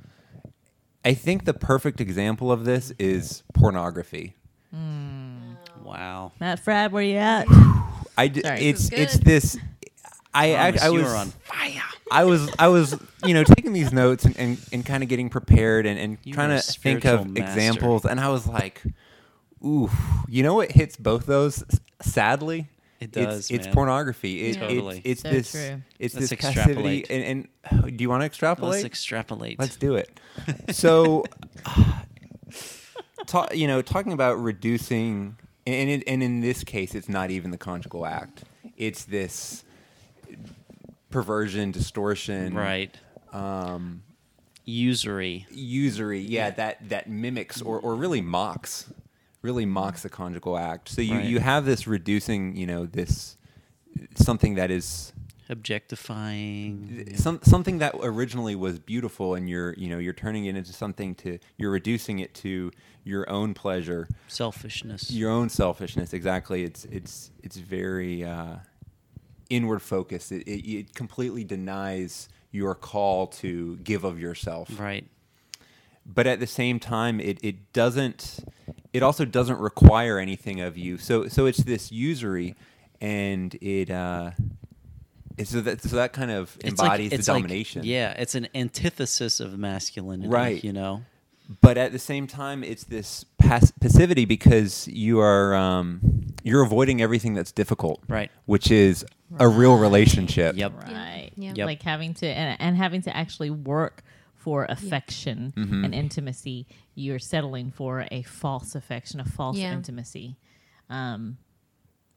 I 1.05 1.15
think 1.15 1.45
the 1.45 1.55
perfect 1.55 2.01
example 2.01 2.53
of 2.53 2.65
this 2.65 2.93
is 2.99 3.43
pornography. 3.55 4.35
Hmm. 4.73 5.55
Wow. 5.83 6.33
Matt 6.41 6.65
Fradd, 6.65 6.91
where 6.93 7.03
you 7.03 7.17
at? 7.17 7.47
I 8.17 8.29
d- 8.29 8.43
Sorry. 8.43 8.61
it's 8.61 8.91
This 8.91 9.15
it's 9.17 9.19
this. 9.25 9.59
I 10.35 10.53
I, 10.69 10.71
Thomas, 10.71 10.83
I 10.83 10.89
you 10.89 10.93
was 11.03 11.13
on 11.15 11.29
fire. 11.43 11.83
I 12.11 12.25
was 12.25 12.51
I 12.59 12.69
was 12.69 12.95
you 13.25 13.35
know 13.35 13.43
taking 13.45 13.73
these 13.73 13.93
notes 13.93 14.25
and, 14.25 14.37
and, 14.39 14.59
and 14.73 14.87
kind 14.87 15.03
of 15.03 15.09
getting 15.09 15.29
prepared 15.31 15.85
and, 15.87 15.99
and 15.99 16.19
You 16.25 16.33
trying 16.35 16.51
to 16.51 16.63
think 16.63 17.05
of 17.05 17.27
master. 17.29 17.43
examples 17.43 18.05
and 18.05 18.21
I 18.21 18.29
was 18.29 18.47
like, 18.47 18.83
ooh, 19.65 19.91
you 20.29 20.43
know 20.43 20.55
what 20.55 20.73
hits 20.73 20.97
both 20.97 21.27
those? 21.27 21.65
Sadly, 22.01 22.69
It 23.03 23.17
It's- 23.17 23.27
does, 23.35 23.51
It's, 23.51 23.67
man. 23.67 23.75
pornography. 23.75 24.41
It, 24.43 24.57
Yeah. 24.57 24.69
Totally. 24.69 25.03
It's, 25.05 25.05
it's 25.05 25.23
So 25.23 25.31
this. 25.31 25.51
true. 25.53 25.83
It's 25.99 26.15
Let's 26.15 26.31
this 26.31 26.41
passivity. 26.41 27.01
extrapolate. 27.01 27.11
And, 27.11 27.49
and 27.85 27.97
do 27.97 28.03
you 28.03 28.09
want 28.11 28.23
to 28.23 28.27
extrapolate? 28.27 28.73
Let's 28.73 28.85
extrapolate. 28.85 29.59
Let's 29.59 29.77
do 29.77 29.95
it. 29.97 30.19
So, 30.71 31.25
ta- 33.27 33.49
you 33.53 33.67
know, 33.67 33.83
talking 33.83 34.13
about 34.13 34.39
reducing, 34.41 35.37
and 35.67 35.91
it, 35.91 36.05
and 36.07 36.23
in 36.23 36.41
this 36.41 36.65
case, 36.65 36.95
it's 36.95 37.09
not 37.09 37.31
even 37.31 37.51
the 37.51 37.59
conjugal 37.59 38.07
act. 38.07 38.45
It's 38.77 39.05
this 39.05 39.65
perversion, 41.11 41.71
distortion, 41.71 42.55
Right. 42.55 42.95
Um, 43.33 44.03
Usury. 44.65 45.47
usury. 45.51 46.21
Yeah, 46.21 46.51
that 46.51 46.89
that 46.91 47.09
mimics 47.11 47.61
or 47.63 47.81
or 47.81 47.95
really 47.97 48.21
mocks, 48.21 48.87
really 49.43 49.67
mocks 49.67 50.03
the 50.03 50.09
conjugal 50.09 50.57
act. 50.57 50.89
So 50.89 51.03
you 51.03 51.15
Right. 51.15 51.25
you 51.25 51.41
have 51.41 51.65
this 51.65 51.87
reducing, 51.87 52.57
you 52.57 52.67
know, 52.67 52.87
this 52.87 53.37
something 54.15 54.55
that 54.55 54.71
is 54.71 55.13
Objectifying. 55.49 57.15
some 57.17 57.41
something 57.43 57.79
that 57.79 57.95
originally 58.03 58.55
was 58.55 58.79
beautiful 58.79 59.35
and 59.35 59.49
you're 59.49 59.75
you 59.75 59.89
know 59.89 59.99
you're 59.99 60.13
turning 60.13 60.47
it 60.47 60.57
into 60.57 60.73
something 60.73 61.15
to 61.17 61.39
you're 61.57 61.71
reducing 61.71 62.21
it 62.21 62.33
to 62.35 62.71
your 63.05 63.29
own 63.29 63.53
pleasure 63.55 64.09
Selfishness. 64.29 65.11
your 65.11 65.31
own 65.31 65.49
selfishness 65.49 66.13
exactly 66.13 66.63
it's 66.65 66.85
it's 66.87 67.31
it's 67.43 67.57
very 67.57 68.25
uh, 68.25 68.57
inward 69.51 69.83
focused 69.83 70.33
it, 70.33 70.43
it, 70.49 70.67
it 70.71 70.95
completely 70.95 71.45
denies 71.45 72.29
your 72.51 72.75
call 72.75 73.27
to 73.27 73.77
give 73.79 74.05
of 74.05 74.19
yourself 74.21 74.69
right. 74.81 75.07
but 76.07 76.27
at 76.27 76.41
the 76.41 76.47
same 76.47 76.79
time 76.79 77.21
it, 77.21 77.39
it 77.43 77.73
doesn't 77.73 78.39
it 78.93 79.03
also 79.03 79.25
doesn't 79.25 79.59
require 79.59 80.19
anything 80.19 80.61
of 80.61 80.77
you 80.77 80.99
so 80.99 81.27
so 81.29 81.47
it's 81.47 81.63
this 81.65 81.91
usury 81.93 82.55
and 83.01 83.55
it 83.63 83.91
uh 83.91 84.31
so 85.45 85.61
that 85.63 85.83
so 85.83 85.97
that 85.97 86.13
kind 86.13 86.31
of 86.31 86.57
It's 86.61 86.79
like- 86.79 86.87
embodies 86.87 87.13
it's 87.13 87.27
the 87.27 87.33
like- 87.33 87.43
domination 87.43 87.85
yeah, 87.85 88.13
it's 88.13 88.35
an 88.35 88.49
antithesis 88.55 89.41
of 89.41 89.59
masculinity. 89.59 90.29
Right. 90.29 90.63
You 90.63 90.73
know. 90.73 91.03
but 91.61 91.77
at 91.79 91.93
the 91.93 91.99
same 91.99 92.27
time 92.27 92.63
it's 92.63 92.85
this 92.85 93.25
pass- 93.39 93.73
passivity 93.81 94.25
because 94.27 94.87
you 94.89 95.21
are 95.21 95.55
um, 95.55 96.01
you're 96.45 96.63
avoiding 96.63 97.01
everything 97.03 97.35
that's 97.35 97.51
difficult 97.53 98.03
Right. 98.09 98.31
which 98.47 98.71
is 98.71 99.05
a 99.39 99.49
real 99.49 99.79
relationship 99.79 100.57
Yep. 100.57 100.73
Right. 100.85 101.31
Yeah. 101.37 101.55
Yep. 101.57 101.67
Like 101.67 101.83
having 101.83 102.13
to 102.15 102.27
and, 102.27 102.61
and 102.61 102.77
having 102.77 103.01
to 103.03 103.17
actually 103.17 103.51
work 103.51 104.03
for 104.43 104.65
affection 104.69 105.53
Mm-hmm. 105.57 105.85
and 105.85 105.95
intimacy. 105.95 106.67
You're 106.95 107.19
settling 107.19 107.71
for 107.71 108.07
a 108.11 108.23
false 108.23 108.75
affection, 108.75 109.21
a 109.21 109.25
false 109.25 109.57
Yeah. 109.57 109.73
intimacy. 109.73 110.37
Um, 110.91 111.39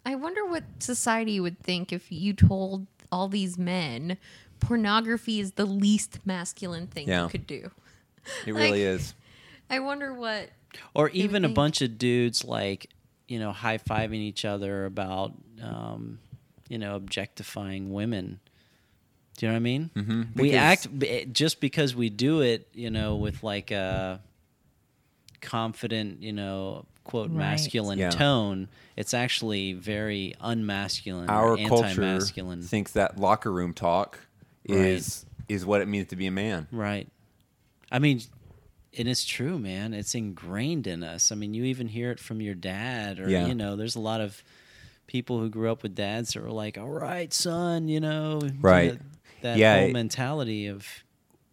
I 0.05 0.15
wonder 0.15 0.46
what 0.46 0.63
society 0.79 1.39
would 1.39 1.60
think 1.60 1.91
if 1.94 2.12
you 2.12 2.34
told 2.34 2.88
all 3.12 3.27
these 3.27 3.58
men 3.58 4.17
pornography 4.60 5.39
is 5.39 5.53
the 5.53 5.65
least 5.65 6.20
masculine 6.25 6.88
thing 6.88 7.08
Yeah. 7.08 7.24
you 7.24 7.29
could 7.29 7.48
do. 7.48 7.72
it 8.46 8.53
Like- 8.53 8.63
really 8.63 8.82
is 8.84 9.13
I 9.70 9.79
wonder 9.79 10.13
what. 10.13 10.50
Or 10.94 11.10
even 11.10 11.44
a 11.46 11.48
think. 11.48 11.55
bunch 11.55 11.82
of 11.82 11.98
dudes 11.98 12.44
like, 12.44 12.89
you 13.27 13.39
know, 13.39 13.51
high 13.51 13.77
fiving 13.79 14.15
each 14.20 14.46
other 14.46 14.86
about, 14.86 15.34
um, 15.62 16.20
you 16.70 16.77
know, 16.77 16.96
objectifying 16.96 17.91
women. 17.94 18.39
Do 19.38 19.46
you 19.46 19.51
know 19.51 19.54
what 19.54 19.58
I 19.58 19.60
mean? 19.60 19.89
Mm-hmm. 19.96 20.22
we 20.42 20.54
act 20.54 20.88
just 21.34 21.60
because 21.60 21.94
we 21.96 22.10
do 22.10 22.42
it, 22.42 22.68
you 22.74 22.89
know, 22.89 23.18
with 23.18 23.44
like 23.44 23.72
a 23.72 24.22
confident, 25.42 26.22
you 26.24 26.34
know, 26.34 26.86
quote 27.04 27.30
Right. 27.30 27.38
masculine 27.38 28.00
Yeah. 28.00 28.10
tone. 28.10 28.68
It's 28.96 29.13
actually 29.13 29.74
very 29.74 30.34
unmasculine. 30.42 31.30
our 31.30 31.58
culture 31.68 32.20
thinks 32.62 32.94
that 32.94 33.20
locker 33.20 33.51
room 33.51 33.74
talk 33.74 34.20
is 34.63 35.25
is 35.48 35.65
what 35.65 35.82
it 35.82 35.88
means 35.88 36.08
to 36.08 36.15
be 36.15 36.25
a 36.25 36.32
man 36.32 36.68
Right. 36.72 37.08
I 37.92 38.00
mean, 38.00 38.22
and 38.98 39.08
it's 39.08 39.24
true, 39.25 39.60
man. 39.60 39.94
It's 39.94 40.15
ingrained 40.15 40.88
in 40.88 41.04
us. 41.04 41.32
I 41.32 41.36
mean, 41.36 41.54
you 41.54 41.65
even 41.65 41.88
hear 41.88 42.10
it 42.12 42.20
from 42.20 42.42
your 42.42 42.56
dad, 42.56 43.20
or 43.20 43.30
Yeah. 43.30 43.46
you 43.46 43.54
know, 43.54 43.75
there's 43.75 43.96
a 43.96 44.00
lot 44.00 44.22
of 44.22 44.42
people 45.06 45.39
who 45.39 45.50
grew 45.50 45.72
up 45.72 45.84
with 45.84 45.94
dads 45.94 46.34
that 46.34 46.42
were 46.42 46.50
like, 46.51 46.77
"All 46.80 46.89
right, 46.89 47.32
son," 47.32 47.88
you 47.88 48.00
know, 48.00 48.42
Right. 48.60 48.98
That, 49.45 49.58
Yeah, 49.58 49.81
whole 49.81 49.91
mentality 49.91 50.65
of 50.67 50.88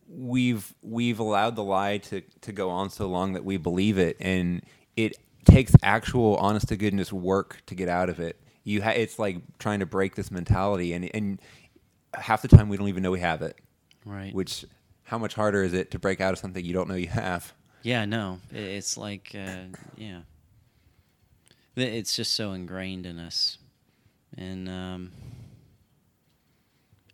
we've 0.08 0.74
we've 0.82 1.18
allowed 1.18 1.56
the 1.56 1.62
lie 1.62 1.98
to 1.98 2.22
to 2.40 2.52
go 2.52 2.70
on 2.70 2.88
so 2.88 3.06
long 3.06 3.34
that 3.34 3.44
we 3.44 3.58
believe 3.58 3.98
it 3.98 4.16
and 4.18 4.62
it 4.96 5.16
takes 5.44 5.74
actual 5.82 6.36
honest 6.36 6.68
to 6.68 6.76
goodness 6.76 7.12
work 7.12 7.60
to 7.66 7.74
get 7.74 7.88
out 7.90 8.08
of 8.08 8.18
it. 8.18 8.40
You 8.64 8.82
ha- 8.82 8.90
it's 8.90 9.18
like 9.18 9.42
trying 9.58 9.80
to 9.80 9.86
break 9.86 10.14
this 10.14 10.30
mentality 10.30 10.94
and 10.94 11.10
and 11.14 11.38
half 12.14 12.40
the 12.40 12.48
time 12.48 12.70
we 12.70 12.78
don't 12.78 12.88
even 12.88 13.02
know 13.02 13.10
we 13.10 13.20
have 13.20 13.42
it. 13.42 13.58
Right. 14.04 14.34
which 14.34 14.64
how 15.04 15.18
much 15.18 15.34
harder 15.34 15.62
is 15.62 15.74
it 15.74 15.90
to 15.90 15.98
break 15.98 16.20
out 16.22 16.32
of 16.32 16.38
something 16.38 16.64
you 16.64 16.72
don't 16.72 16.88
know 16.88 16.94
you 16.94 17.08
have? 17.08 17.52
Yeah, 17.82 18.06
no, 18.06 18.40
it's 18.50 18.96
like, 18.96 19.34
uh, 19.34 19.76
yeah, 19.96 20.20
it's 21.76 22.16
just 22.16 22.32
so 22.32 22.52
ingrained 22.52 23.04
in 23.06 23.18
us, 23.18 23.58
and 24.38 24.68
um, 24.68 25.12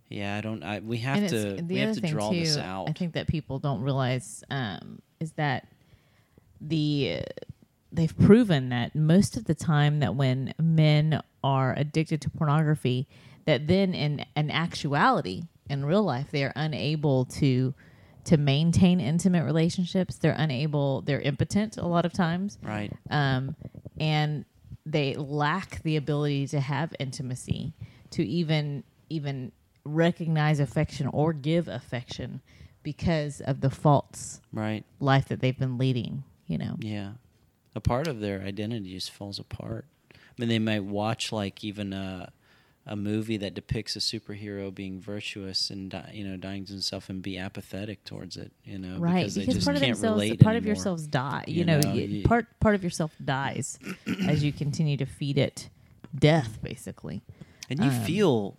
yeah, 0.08 0.36
I 0.36 0.40
don't. 0.40 0.62
I 0.62 0.80
we 0.80 0.98
have 0.98 1.28
to 1.28 1.54
the 1.54 1.62
we 1.62 1.78
have 1.78 1.94
to 1.96 2.00
draw 2.00 2.30
too, 2.30 2.40
this 2.40 2.56
out. 2.56 2.88
I 2.88 2.92
think 2.92 3.14
that 3.14 3.26
people 3.26 3.58
don't 3.58 3.82
realize 3.82 4.42
um, 4.50 5.00
is 5.20 5.32
that 5.32 5.68
the 6.60 7.22
they've 7.92 8.18
proven 8.18 8.70
that 8.70 8.94
most 8.94 9.36
of 9.36 9.44
the 9.44 9.54
time 9.54 10.00
that 10.00 10.14
when 10.14 10.54
men 10.60 11.22
are 11.44 11.74
addicted 11.76 12.20
to 12.22 12.30
pornography, 12.30 13.06
that 13.44 13.66
then 13.66 13.94
in 13.94 14.24
in 14.34 14.50
actuality 14.50 15.42
in 15.68 15.84
real 15.84 16.02
life 16.02 16.30
they 16.30 16.42
are 16.44 16.52
unable 16.56 17.26
to 17.26 17.74
to 18.24 18.36
maintain 18.36 19.00
intimate 19.00 19.44
relationships. 19.44 20.16
They're 20.16 20.36
unable. 20.36 21.02
They're 21.02 21.20
impotent 21.20 21.76
a 21.76 21.86
lot 21.86 22.04
of 22.04 22.12
times 22.12 22.58
right. 22.62 22.92
um, 23.10 23.56
and 23.98 24.44
they 24.84 25.14
lack 25.14 25.82
the 25.82 25.96
ability 25.96 26.46
to 26.48 26.60
have 26.60 26.94
intimacy, 26.98 27.74
to 28.10 28.26
even 28.26 28.84
even 29.10 29.52
recognize 29.84 30.60
affection 30.60 31.06
or 31.12 31.32
give 31.32 31.68
affection 31.68 32.40
because 32.82 33.40
of 33.40 33.60
the 33.60 33.70
false 33.70 34.40
Right. 34.52 34.84
life 35.00 35.28
that 35.28 35.40
they've 35.40 35.58
been 35.58 35.78
leading. 35.78 36.24
You 36.46 36.58
know, 36.58 36.76
Yeah. 36.80 37.12
A 37.74 37.80
part 37.80 38.08
of 38.08 38.20
their 38.20 38.40
identity 38.42 38.92
just 38.94 39.10
falls 39.10 39.38
apart. 39.38 39.84
I 40.14 40.16
mean, 40.38 40.48
they 40.48 40.58
might 40.58 40.84
watch 40.84 41.30
like 41.32 41.62
even 41.62 41.92
a, 41.92 42.32
a 42.86 42.96
movie 42.96 43.36
that 43.36 43.52
depicts 43.54 43.94
a 43.96 43.98
superhero 43.98 44.74
being 44.74 44.98
virtuous 45.00 45.68
and 45.68 45.90
di- 45.90 46.10
you 46.14 46.24
know 46.26 46.36
dying 46.38 46.64
to 46.64 46.72
himself 46.72 47.10
and 47.10 47.20
be 47.20 47.36
apathetic 47.36 48.02
towards 48.04 48.36
it. 48.38 48.50
You 48.64 48.78
know, 48.78 48.98
right? 48.98 49.16
Because, 49.16 49.34
they 49.34 49.40
Because 49.42 49.54
just 49.56 49.66
part 49.66 49.76
of 49.76 49.82
can't 49.82 49.96
themselves, 50.00 50.36
part 50.42 50.56
of 50.56 50.64
yourselves 50.64 51.06
die. 51.06 51.44
You, 51.46 51.54
You 51.56 51.64
know, 51.66 51.80
know, 51.80 51.92
you- 51.92 52.22
part 52.24 52.46
part 52.60 52.74
of 52.74 52.82
yourself 52.82 53.14
dies 53.22 53.78
as 54.26 54.42
you 54.42 54.52
continue 54.52 54.96
to 54.96 55.06
feed 55.06 55.36
it 55.38 55.68
death, 56.18 56.58
basically. 56.62 57.22
and 57.68 57.78
you 57.80 57.90
um, 57.90 58.00
feel 58.04 58.56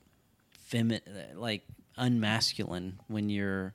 femi- 0.72 1.02
like 1.36 1.64
unmasculine 1.98 2.94
when 3.08 3.30
you're 3.30 3.74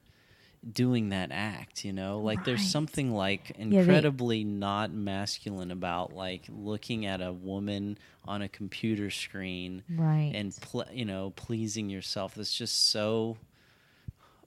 doing 0.72 1.11
that 1.11 1.28
act 1.30 1.85
you 1.85 1.92
know 1.92 2.20
like 2.20 2.42
there's 2.44 2.66
something 2.66 3.12
like 3.12 3.54
they- 3.59 3.64
incredibly 3.64 4.44
not 4.44 4.90
masculine 4.90 5.70
about 5.70 6.14
like 6.14 6.42
looking 6.48 7.04
at 7.04 7.20
a 7.20 7.30
woman 7.33 7.98
on 8.24 8.40
a 8.40 8.48
computer 8.48 9.11
screen 9.11 9.83
Right. 9.90 10.33
and 10.35 10.57
pl- 10.62 10.87
you 10.90 11.04
know 11.04 11.35
pleasing 11.37 11.90
yourself 11.90 12.35
that's 12.35 12.54
just 12.54 12.88
so 12.90 13.37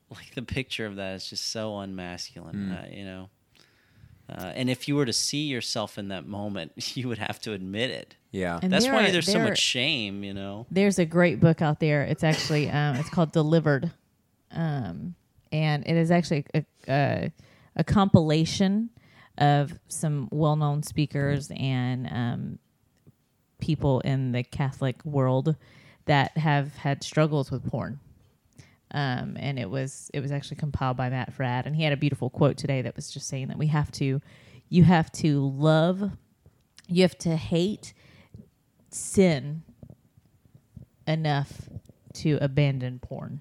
like 0.09 0.33
the 0.33 0.41
picture 0.41 0.87
of 0.87 0.95
that 0.95 1.15
is 1.15 1.29
just 1.29 1.51
so 1.51 1.73
unmasculine 1.73 2.55
Mm. 2.55 2.83
uh, 2.83 2.95
you 2.95 3.05
know 3.05 3.29
uh, 4.29 4.51
and 4.55 4.69
if 4.69 4.87
you 4.87 4.95
were 4.95 5.05
to 5.05 5.13
see 5.13 5.43
yourself 5.47 5.97
in 5.97 6.09
that 6.09 6.25
moment 6.27 6.71
you 6.97 7.07
would 7.07 7.17
have 7.17 7.39
to 7.41 7.53
admit 7.53 7.89
it 7.91 8.15
yeah 8.31 8.59
And 8.61 8.71
that's 8.71 8.85
there 8.85 8.93
why 8.93 9.07
are- 9.07 9.11
there's 9.11 9.31
so 9.31 9.39
much 9.39 9.59
shame 9.59 10.23
you 10.23 10.33
know 10.33 10.65
There's 10.71 10.99
a 10.99 11.05
great 11.05 11.39
book 11.39 11.61
out 11.61 11.79
there. 11.79 12.03
It's 12.03 12.23
actually 12.23 12.69
um, 12.69 12.95
it's 12.97 13.09
called 13.09 13.31
Delivered, 13.31 13.91
um, 14.51 15.15
and 15.51 15.83
it 15.87 15.95
is 15.95 16.11
actually 16.11 16.45
a, 16.53 16.65
a, 16.89 17.31
a 17.77 17.83
compilation 17.83 18.89
of 19.37 19.79
some 19.87 20.27
well-known 20.31 20.83
speakers 20.83 21.51
and 21.55 22.07
um, 22.11 22.59
people 23.59 23.99
in 24.01 24.31
the 24.33 24.43
Catholic 24.43 25.03
world 25.05 25.55
that 26.05 26.37
have 26.37 26.75
had 26.77 27.03
struggles 27.03 27.49
with 27.51 27.65
porn. 27.69 27.99
Um, 28.91 29.35
and 29.37 29.59
it 29.59 29.69
was 29.69 30.09
it 30.13 30.21
was 30.21 30.31
actually 30.31 30.57
compiled 30.57 30.97
by 30.97 31.09
Matt 31.09 31.35
Fradd, 31.35 31.65
and 31.65 31.75
he 31.75 31.83
had 31.83 31.93
a 31.93 31.97
beautiful 31.97 32.29
quote 32.29 32.57
today 32.57 32.81
that 32.81 32.95
was 32.95 33.11
just 33.11 33.27
saying 33.27 33.49
that 33.49 33.57
we 33.57 33.67
have 33.67 33.91
to, 33.93 34.21
you 34.69 34.83
have 34.83 35.11
to 35.13 35.45
love, 35.45 36.11
you 36.87 37.01
have 37.01 37.17
to 37.19 37.35
hate 37.35 37.93
sin 38.89 39.63
enough 41.05 41.69
to 42.13 42.37
abandon 42.41 42.99
porn. 42.99 43.39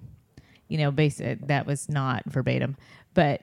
You 0.67 0.79
know, 0.79 0.91
basic 0.91 1.47
that 1.47 1.65
was 1.65 1.87
not 1.87 2.23
verbatim, 2.25 2.75
but 3.13 3.41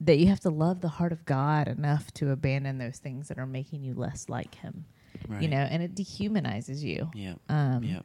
that 0.00 0.18
you 0.18 0.26
have 0.26 0.40
to 0.40 0.50
love 0.50 0.82
the 0.82 0.88
heart 0.88 1.12
of 1.12 1.24
God 1.24 1.68
enough 1.68 2.12
to 2.14 2.30
abandon 2.30 2.76
those 2.76 2.98
things 2.98 3.28
that 3.28 3.38
are 3.38 3.46
making 3.46 3.82
you 3.82 3.94
less 3.94 4.28
like 4.28 4.56
Him. 4.56 4.84
You 5.40 5.48
know, 5.48 5.56
and 5.56 5.82
it 5.82 5.94
dehumanizes 5.94 6.82
you. 6.82 7.10
Yeah. 7.14 7.34
Um, 7.48 7.82
yeah. 7.82 8.00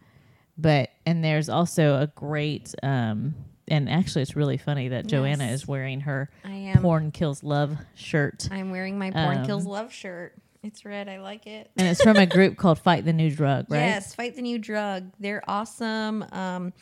But 0.61 0.91
and 1.05 1.23
there's 1.23 1.49
also 1.49 1.95
a 2.01 2.07
great 2.07 2.73
um, 2.83 3.33
and 3.67 3.89
actually, 3.89 4.21
it's 4.23 4.35
really 4.35 4.57
funny 4.57 4.89
that 4.89 5.07
Joanna 5.07 5.45
Yes. 5.45 5.61
is 5.61 5.67
wearing 5.67 6.01
her 6.01 6.29
I 6.45 6.51
am. 6.51 6.81
"Porn 6.81 7.11
Kills 7.11 7.41
Love" 7.43 7.77
shirt, 7.95 8.47
I'm 8.51 8.69
wearing 8.69 8.99
my 8.99 9.11
Porn 9.11 9.45
Kills 9.45 9.65
Um, 9.65 9.71
Love 9.71 9.93
shirt. 9.93 10.35
It's 10.63 10.85
red. 10.85 11.09
I 11.09 11.17
like 11.19 11.47
it. 11.47 11.71
and 11.75 11.87
it's 11.87 12.03
from 12.03 12.17
a 12.17 12.25
group 12.27 12.57
called 12.57 12.77
"Fight 12.79 13.03
the 13.05 13.13
New 13.13 13.31
Drug." 13.31 13.65
Right? 13.71 13.79
Yes, 13.79 14.13
fight 14.13 14.35
the 14.35 14.41
new 14.43 14.59
drug. 14.59 15.11
They're 15.19 15.41
awesome. 15.47 16.23
Um, 16.31 16.73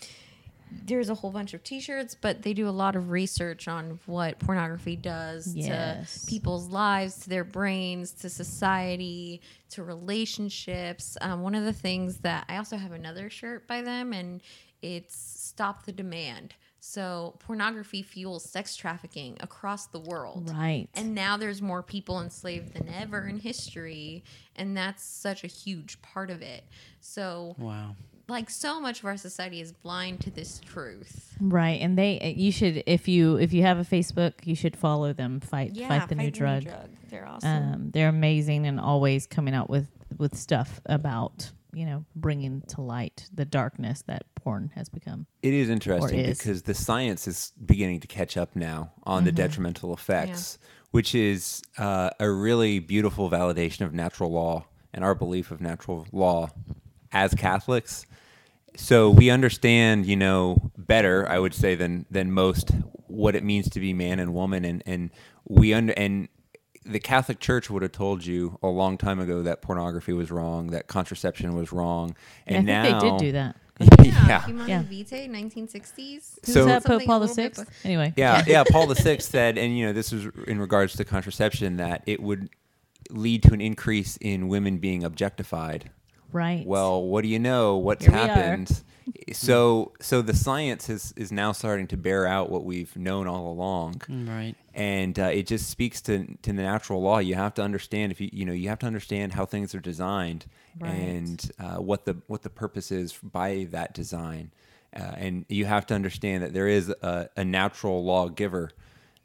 there's 0.71 1.09
a 1.09 1.15
whole 1.15 1.31
bunch 1.31 1.53
of 1.53 1.63
T-shirts, 1.63 2.15
but 2.19 2.41
they 2.43 2.53
do 2.53 2.67
a 2.67 2.71
lot 2.71 2.95
of 2.95 3.09
research 3.09 3.67
on 3.67 3.99
what 4.05 4.39
pornography 4.39 4.95
does 4.95 5.55
Yes. 5.55 6.21
to 6.25 6.27
people's 6.29 6.67
lives, 6.67 7.17
to 7.19 7.29
their 7.29 7.43
brains, 7.43 8.11
to 8.13 8.29
society, 8.29 9.41
to 9.71 9.83
relationships. 9.83 11.17
Um, 11.21 11.41
one 11.41 11.55
of 11.55 11.65
the 11.65 11.73
things 11.73 12.19
that 12.19 12.45
I 12.47 12.57
also 12.57 12.77
have 12.77 12.91
another 12.91 13.29
shirt 13.29 13.67
by 13.67 13.81
them, 13.81 14.13
and 14.13 14.41
it's 14.81 15.15
"Stop 15.15 15.85
the 15.85 15.91
Demand." 15.91 16.55
So 16.81 17.35
pornography 17.39 18.01
fuels 18.01 18.49
sex 18.49 18.75
trafficking 18.75 19.35
across 19.41 19.87
the 19.87 19.99
world. 19.99 20.49
Right. 20.49 20.87
And 20.93 21.13
now 21.13 21.35
there's 21.35 21.61
more 21.61 21.83
people 21.83 22.21
enslaved 22.21 22.73
than 22.73 22.87
ever 22.87 23.27
in 23.27 23.39
history, 23.39 24.23
and 24.55 24.77
that's 24.77 25.03
such 25.03 25.43
a 25.43 25.47
huge 25.47 26.01
part 26.01 26.29
of 26.29 26.41
it. 26.41 26.63
So, 27.01 27.55
Wow. 27.59 27.95
Like 28.29 28.49
so 28.49 28.79
much 28.79 28.99
of 28.99 29.05
our 29.05 29.17
society 29.17 29.61
is 29.61 29.71
blind 29.71 30.21
to 30.21 30.31
this 30.31 30.59
truth. 30.59 31.35
Right, 31.39 31.81
and 31.81 31.97
they 31.97 32.33
you 32.37 32.51
should 32.51 32.83
if 32.85 33.07
you 33.07 33.37
if 33.37 33.53
you 33.53 33.63
have 33.63 33.79
a 33.79 33.83
Facebook, 33.83 34.33
you 34.43 34.55
should 34.55 34.75
follow 34.75 35.13
them. 35.13 35.39
Fight 35.39 35.77
fight 35.77 36.09
the 36.09 36.15
new 36.15 36.31
drug. 36.31 36.67
They're 37.09 37.27
awesome. 37.27 37.73
Um, 37.73 37.91
they're 37.91 38.09
amazing 38.09 38.65
and 38.65 38.79
always 38.79 39.25
coming 39.25 39.53
out 39.53 39.69
with 39.69 39.87
with 40.17 40.35
stuff 40.35 40.81
about 40.85 41.51
you 41.73 41.85
know 41.85 42.05
bringing 42.15 42.61
to 42.69 42.81
light 42.81 43.27
the 43.33 43.45
darkness 43.45 44.03
that 44.07 44.23
porn 44.35 44.71
has 44.75 44.89
become. 44.89 45.25
It 45.41 45.53
is 45.53 45.69
interesting 45.69 46.19
is. 46.19 46.37
because 46.37 46.63
the 46.63 46.73
science 46.73 47.27
is 47.27 47.53
beginning 47.65 47.99
to 48.01 48.07
catch 48.07 48.37
up 48.37 48.55
now 48.55 48.91
on 49.03 49.23
the 49.23 49.31
detrimental 49.31 49.93
effects, 49.93 50.57
which 50.91 51.13
is 51.15 51.61
uh, 51.77 52.09
a 52.19 52.29
really 52.29 52.79
beautiful 52.79 53.29
validation 53.29 53.81
of 53.85 53.93
natural 53.93 54.31
law 54.31 54.65
and 54.93 55.03
our 55.03 55.15
belief 55.15 55.51
of 55.51 55.61
natural 55.61 56.07
law 56.11 56.49
as 57.11 57.33
Catholics. 57.33 58.05
So 58.75 59.09
we 59.09 59.29
understand, 59.29 60.05
you 60.05 60.15
know, 60.15 60.71
better, 60.77 61.27
I 61.27 61.39
would 61.39 61.53
say, 61.53 61.75
than 61.75 62.05
than 62.09 62.31
most 62.31 62.71
what 63.07 63.35
it 63.35 63.43
means 63.43 63.69
to 63.71 63.79
be 63.79 63.93
man 63.93 64.19
and 64.19 64.33
woman, 64.33 64.63
and 64.65 64.83
and 64.85 65.09
we 65.45 65.73
under 65.73 65.93
and 65.93 66.27
the 66.85 66.99
Catholic 66.99 67.39
Church 67.39 67.69
would 67.69 67.81
have 67.81 67.91
told 67.91 68.25
you 68.25 68.57
a 68.63 68.67
long 68.67 68.97
time 68.97 69.19
ago 69.19 69.43
that 69.43 69.61
pornography 69.61 70.13
was 70.13 70.31
wrong, 70.31 70.67
that 70.67 70.87
contraception 70.87 71.55
was 71.55 71.71
wrong, 71.71 72.15
and 72.47 72.57
I 72.57 72.61
now 72.61 72.99
they 72.99 73.09
did 73.09 73.19
do 73.19 73.31
that. 73.33 73.55
yeah, 74.03 74.41
Humanae 74.45 74.69
Yeah. 74.69 74.83
Vitae, 74.83 75.29
1960s. 75.29 76.39
So- 76.43 76.65
that? 76.65 76.83
Pope 76.83 77.03
Paul 77.05 77.19
the 77.19 77.27
little 77.27 77.35
bit 77.43 77.55
Sixth. 77.55 77.85
Anyway. 77.85 78.13
Yeah, 78.17 78.43
yeah. 78.47 78.63
Paul 78.69 78.87
the 78.87 78.95
Sixth 78.95 79.31
said, 79.31 79.57
and 79.57 79.77
you 79.77 79.85
know, 79.85 79.93
this 79.93 80.11
was 80.11 80.27
in 80.47 80.59
regards 80.59 80.95
to 80.97 81.05
contraception, 81.05 81.77
that 81.77 82.03
it 82.05 82.21
would 82.21 82.49
lead 83.09 83.43
to 83.43 83.53
an 83.53 83.61
increase 83.61 84.17
in 84.17 84.47
women 84.49 84.77
being 84.79 85.03
objectified. 85.03 85.91
Right. 86.31 86.65
Well, 86.65 87.03
what 87.03 87.21
do 87.23 87.27
you 87.27 87.39
know? 87.39 87.77
What's 87.77 88.05
Here 88.05 88.13
happened? 88.15 88.81
So, 89.33 89.93
so 89.99 90.21
the 90.21 90.35
science 90.35 90.87
is 90.87 91.13
is 91.17 91.31
now 91.31 91.51
starting 91.51 91.87
to 91.87 91.97
bear 91.97 92.27
out 92.27 92.51
what 92.51 92.63
we've 92.63 92.95
known 92.95 93.25
all 93.27 93.51
along, 93.51 94.01
Right. 94.07 94.53
and 94.75 95.17
uh, 95.17 95.23
it 95.33 95.47
just 95.47 95.67
speaks 95.67 95.99
to 96.01 96.25
to 96.43 96.53
the 96.53 96.61
natural 96.61 97.01
law. 97.01 97.17
You 97.17 97.33
have 97.33 97.55
to 97.55 97.63
understand 97.63 98.11
if 98.11 98.21
you 98.21 98.29
you 98.31 98.45
know 98.45 98.53
you 98.53 98.69
have 98.69 98.77
to 98.79 98.85
understand 98.85 99.33
how 99.33 99.45
things 99.45 99.73
are 99.73 99.79
designed 99.79 100.45
Right. 100.79 100.91
and 100.91 101.51
uh, 101.59 101.77
what 101.77 102.05
the 102.05 102.17
what 102.27 102.43
the 102.43 102.51
purpose 102.51 102.91
is 102.91 103.13
by 103.23 103.67
that 103.71 103.95
design, 103.95 104.51
uh, 104.95 104.99
and 105.17 105.45
you 105.49 105.65
have 105.65 105.87
to 105.87 105.95
understand 105.95 106.43
that 106.43 106.53
there 106.53 106.67
is 106.67 106.89
a, 106.89 107.29
a 107.35 107.43
natural 107.43 108.03
lawgiver 108.03 108.69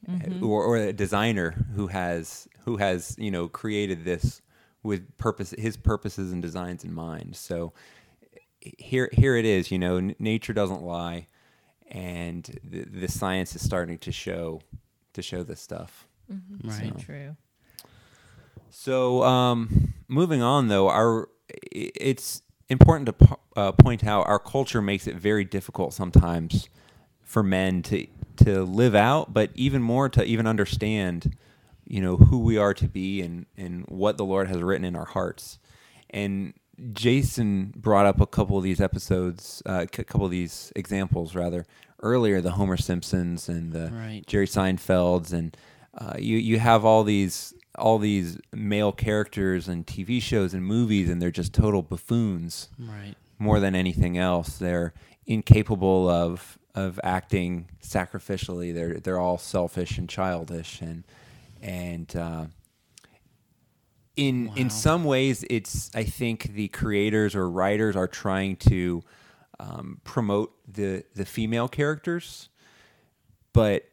Mm-hmm. 0.08 0.44
or, 0.44 0.64
or 0.64 0.76
a 0.76 0.92
designer 0.92 1.66
who 1.74 1.86
has 1.88 2.48
who 2.64 2.76
has 2.78 3.14
you 3.18 3.30
know 3.30 3.48
created 3.48 4.04
this 4.04 4.40
with 4.84 5.16
purpose 5.18 5.52
his 5.58 5.76
purposes 5.76 6.30
and 6.30 6.40
designs 6.40 6.84
in 6.84 6.92
mind. 6.92 7.34
So 7.34 7.72
here 8.60 9.10
here 9.12 9.36
it 9.36 9.44
is. 9.44 9.72
You 9.72 9.78
know, 9.80 9.96
n- 9.96 10.14
nature 10.20 10.52
doesn't 10.52 10.82
lie, 10.82 11.26
and 11.88 12.44
the, 12.62 12.84
the 12.84 13.08
science 13.08 13.56
is 13.56 13.62
starting 13.64 13.98
to 13.98 14.12
show 14.12 14.60
to 15.14 15.22
show 15.22 15.42
this 15.42 15.60
stuff. 15.60 16.06
Right. 16.62 16.92
So 16.96 17.02
true. 17.04 17.36
So, 18.70 19.22
um, 19.22 19.94
moving 20.08 20.42
on 20.42 20.68
though, 20.68 20.88
our 20.88 21.28
it's 21.72 22.42
important 22.68 23.06
to 23.06 23.12
po- 23.12 23.40
uh, 23.56 23.72
point 23.72 24.04
out 24.04 24.26
our 24.26 24.38
culture 24.38 24.82
makes 24.82 25.06
it 25.06 25.16
very 25.16 25.44
difficult 25.44 25.94
sometimes 25.94 26.68
for 27.22 27.42
men 27.42 27.82
to 27.82 28.06
to 28.36 28.64
live 28.64 28.94
out, 28.94 29.32
but 29.32 29.50
even 29.54 29.80
more 29.82 30.08
to 30.08 30.24
even 30.24 30.46
understand, 30.46 31.36
you 31.86 32.00
know, 32.00 32.16
who 32.16 32.38
we 32.40 32.56
are 32.58 32.74
to 32.74 32.88
be 32.88 33.20
and 33.22 33.46
and 33.56 33.84
what 33.88 34.16
the 34.16 34.24
Lord 34.24 34.48
has 34.48 34.60
written 34.62 34.84
in 34.84 34.96
our 34.96 35.04
hearts. 35.06 35.58
And 36.10 36.54
Jason 36.92 37.72
brought 37.76 38.06
up 38.06 38.20
a 38.20 38.26
couple 38.26 38.56
of 38.58 38.64
these 38.64 38.80
episodes, 38.80 39.62
uh, 39.66 39.84
a 39.92 40.04
couple 40.04 40.24
of 40.24 40.30
these 40.30 40.72
examples 40.76 41.34
rather 41.34 41.66
earlier, 42.02 42.40
the 42.40 42.52
Homer 42.52 42.76
Simpsons 42.76 43.48
and 43.48 43.72
the 43.72 43.90
Right. 43.92 44.22
Jerry 44.26 44.46
Seinfelds, 44.46 45.32
and 45.32 45.56
uh, 45.96 46.14
you 46.18 46.36
you 46.38 46.58
have 46.58 46.84
all 46.84 47.04
these 47.04 47.54
all 47.76 47.98
these 47.98 48.38
male 48.52 48.92
characters 48.92 49.66
and 49.68 49.84
TV 49.86 50.20
shows 50.22 50.54
and 50.54 50.64
movies, 50.64 51.08
and 51.10 51.20
they're 51.20 51.30
just 51.32 51.52
total 51.52 51.82
buffoons 51.82 52.68
Right. 52.78 53.14
more 53.38 53.58
than 53.60 53.74
anything 53.74 54.16
else. 54.18 54.56
They're 54.58 54.92
incapable 55.26 56.08
of 56.08 56.58
of 56.74 56.98
acting 57.04 57.68
sacrificially. 57.82 58.74
They're 58.74 59.00
they're 59.00 59.18
all 59.18 59.38
selfish 59.38 59.96
and 59.98 60.08
childish, 60.08 60.80
and 60.80 61.04
and 61.64 62.14
uh, 62.14 62.44
in 64.16 64.50
in 64.54 64.70
some 64.70 65.02
ways, 65.04 65.44
it's 65.50 65.90
I 65.94 66.04
think 66.04 66.54
the 66.54 66.68
creators 66.68 67.34
or 67.34 67.50
writers 67.50 67.96
are 67.96 68.06
trying 68.06 68.56
to 68.56 69.02
um, 69.58 70.00
promote 70.04 70.52
the 70.72 71.04
the 71.14 71.24
female 71.24 71.66
characters, 71.68 72.48
but 73.52 73.88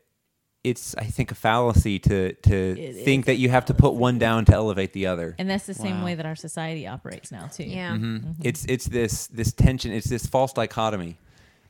it's 0.64 0.94
I 0.96 1.06
think 1.06 1.32
a 1.32 1.36
fallacy 1.36 1.98
to 2.00 2.34
to 2.34 2.54
It 2.80 3.04
think 3.04 3.26
that 3.26 3.38
you 3.38 3.50
have 3.50 3.66
to 3.66 3.74
put 3.74 3.96
one 3.96 4.20
down 4.20 4.46
to 4.46 4.54
elevate 4.54 4.94
the 4.94 5.08
other. 5.08 5.36
And 5.40 5.50
that's 5.50 5.66
the 5.66 5.74
same 5.74 6.00
Wow. 6.00 6.06
way 6.06 6.16
that 6.16 6.26
our 6.28 6.36
society 6.36 6.86
operates 6.86 7.32
now 7.32 7.48
too. 7.48 7.64
Yeah. 7.64 7.96
Mhm. 7.96 8.36
It's 8.44 8.64
it's 8.66 8.86
this 8.86 9.26
this 9.28 9.52
tension. 9.54 9.92
It's 9.92 10.08
this 10.08 10.28
false 10.28 10.54
dichotomy. 10.54 11.18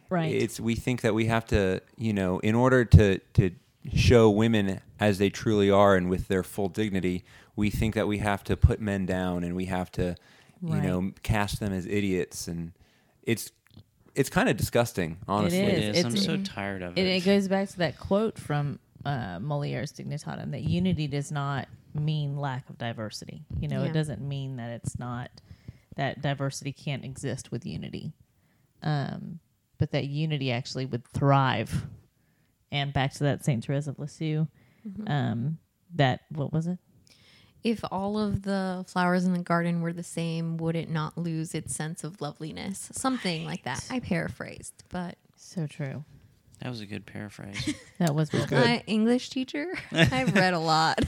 Right. 0.10 0.36
It's 0.36 0.60
we 0.60 0.76
think 0.76 1.02
that 1.02 1.14
we 1.14 1.28
have 1.28 1.46
to, 1.48 1.82
you 1.98 2.12
know, 2.12 2.40
in 2.40 2.54
order 2.54 2.84
to 2.84 3.20
to 3.36 3.52
show 3.94 4.30
women 4.30 4.80
as 5.00 5.18
they 5.18 5.30
truly 5.30 5.70
are 5.72 5.96
and 5.96 6.10
with 6.10 6.28
their 6.28 6.44
full 6.44 6.70
dignity, 6.70 7.24
we 7.56 7.70
think 7.70 7.96
that 7.96 8.08
we 8.08 8.20
have 8.20 8.44
to 8.46 8.56
put 8.58 8.80
men 8.80 9.06
down 9.06 9.44
and 9.44 9.56
we 9.56 9.66
have 9.66 9.92
to, 9.94 10.16
you 10.62 10.82
know, 10.82 11.12
cast 11.24 11.60
them 11.60 11.74
as 11.74 11.86
idiots 11.86 12.48
and 12.48 12.74
it's 13.24 13.52
it's 14.14 14.30
kind 14.30 14.50
of 14.50 14.58
disgusting, 14.58 15.18
honestly. 15.28 15.60
It 15.60 15.84
is. 15.84 15.98
is. 16.00 16.06
I'm 16.06 16.12
It's- 16.12 16.26
so 16.26 16.38
tired 16.38 16.82
of 16.82 16.98
it, 16.98 17.02
it. 17.08 17.18
it 17.18 17.26
goes 17.26 17.48
back 17.48 17.70
to 17.70 17.78
that 17.78 17.98
quote 17.98 18.38
from 18.38 18.80
uh, 19.06 19.40
Mulieris 19.40 19.94
Dignitatem 19.94 20.52
that 20.52 20.64
unity 20.64 21.08
does 21.08 21.32
not 21.32 21.68
mean 21.96 22.38
lack 22.38 22.70
of 22.70 22.78
diversity. 22.78 23.44
You 23.60 23.68
know, 23.70 23.84
Yeah. 23.84 23.90
it 23.90 23.94
doesn't 23.94 24.22
mean 24.22 24.58
that 24.58 24.70
it's 24.72 25.00
not 25.00 25.32
that 25.96 26.22
diversity 26.22 26.72
can't 26.74 27.04
exist 27.06 27.52
with 27.52 27.66
unity, 27.66 28.14
um, 28.84 29.40
but 29.78 29.92
that 29.92 30.06
unity 30.06 30.52
actually 30.52 30.86
would 30.86 31.06
thrive. 31.08 31.88
And 32.72 32.94
back 32.94 33.14
to 33.16 33.24
that 33.26 33.44
Saint 33.44 33.66
Therese 33.66 33.88
of 33.88 34.00
Lisieux, 34.00 34.48
um, 35.08 35.58
that 35.96 36.22
what 36.30 36.54
was 36.54 36.68
it? 36.68 36.78
If 37.64 37.84
all 37.92 38.18
of 38.18 38.42
the 38.42 38.84
flowers 38.88 39.26
in 39.26 39.34
the 39.34 39.40
garden 39.40 39.82
were 39.82 39.94
the 39.94 40.02
same, 40.04 40.58
would 40.58 40.76
it 40.76 40.90
not 40.90 41.18
lose 41.18 41.54
its 41.54 41.76
sense 41.76 42.04
of 42.04 42.20
loveliness? 42.22 42.90
Something 42.94 43.46
like 43.46 43.64
that. 43.64 43.86
I 43.92 44.00
paraphrased, 44.00 44.84
but 44.90 45.18
So 45.36 45.68
true. 45.68 46.04
that 46.62 46.70
was 46.70 46.82
a 46.82 46.86
good 46.88 47.06
paraphrase. 47.06 47.76
That 48.00 48.16
was 48.16 48.30
good. 48.32 48.50
my 48.50 48.82
English 48.88 49.30
teacher, 49.30 49.68
I've 49.92 50.34
read 50.34 50.54
a 50.56 50.60
lot. 50.60 51.00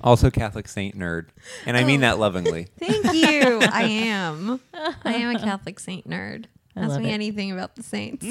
Also 0.00 0.30
Catholic 0.30 0.66
saint 0.68 0.96
nerd. 0.98 1.28
And 1.66 1.76
I 1.76 1.84
mean 1.84 1.98
Oh. 2.02 2.06
that 2.08 2.18
lovingly. 2.18 2.68
Thank 2.78 3.04
you. 3.14 3.60
I 3.62 3.82
am. 3.84 4.60
I 5.04 5.14
am 5.14 5.36
a 5.36 5.38
Catholic 5.38 5.78
saint 5.80 6.08
nerd. 6.08 6.46
I 6.76 6.80
Ask 6.82 7.00
me 7.00 7.08
it. 7.10 7.12
anything 7.12 7.50
about 7.52 7.74
the 7.76 7.82
saints. 7.82 8.24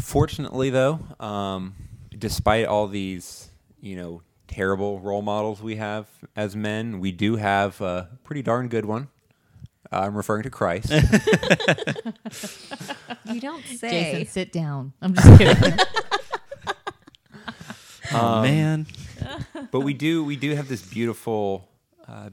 Fortunately, 0.00 0.70
though, 0.70 1.00
um, 1.20 1.74
despite 2.16 2.66
all 2.66 2.86
these, 2.86 3.50
you 3.80 3.96
know, 3.96 4.22
terrible 4.48 5.00
role 5.00 5.22
models 5.22 5.60
we 5.62 5.76
have 5.76 6.06
as 6.34 6.54
men, 6.56 7.00
we 7.00 7.12
do 7.12 7.36
have 7.36 7.80
a 7.80 8.08
pretty 8.24 8.42
darn 8.42 8.68
good 8.68 8.84
one. 8.84 9.08
Uh, 9.92 10.00
I'm 10.00 10.16
referring 10.16 10.42
to 10.44 10.50
Christ. 10.50 10.92
You 13.32 13.40
don't 13.40 13.64
say. 13.64 13.90
Jason, 13.90 14.26
sit 14.26 14.52
down. 14.52 14.92
I'm 15.02 15.12
just 15.14 15.38
kidding. 15.38 15.78
oh 18.12 18.42
man. 18.42 18.86
but 19.72 19.80
we 19.80 19.94
do 19.94 20.24
we 20.24 20.36
do 20.36 20.54
have 20.54 20.68
this 20.68 20.82
beautiful, 20.82 21.68
uh, 22.06 22.30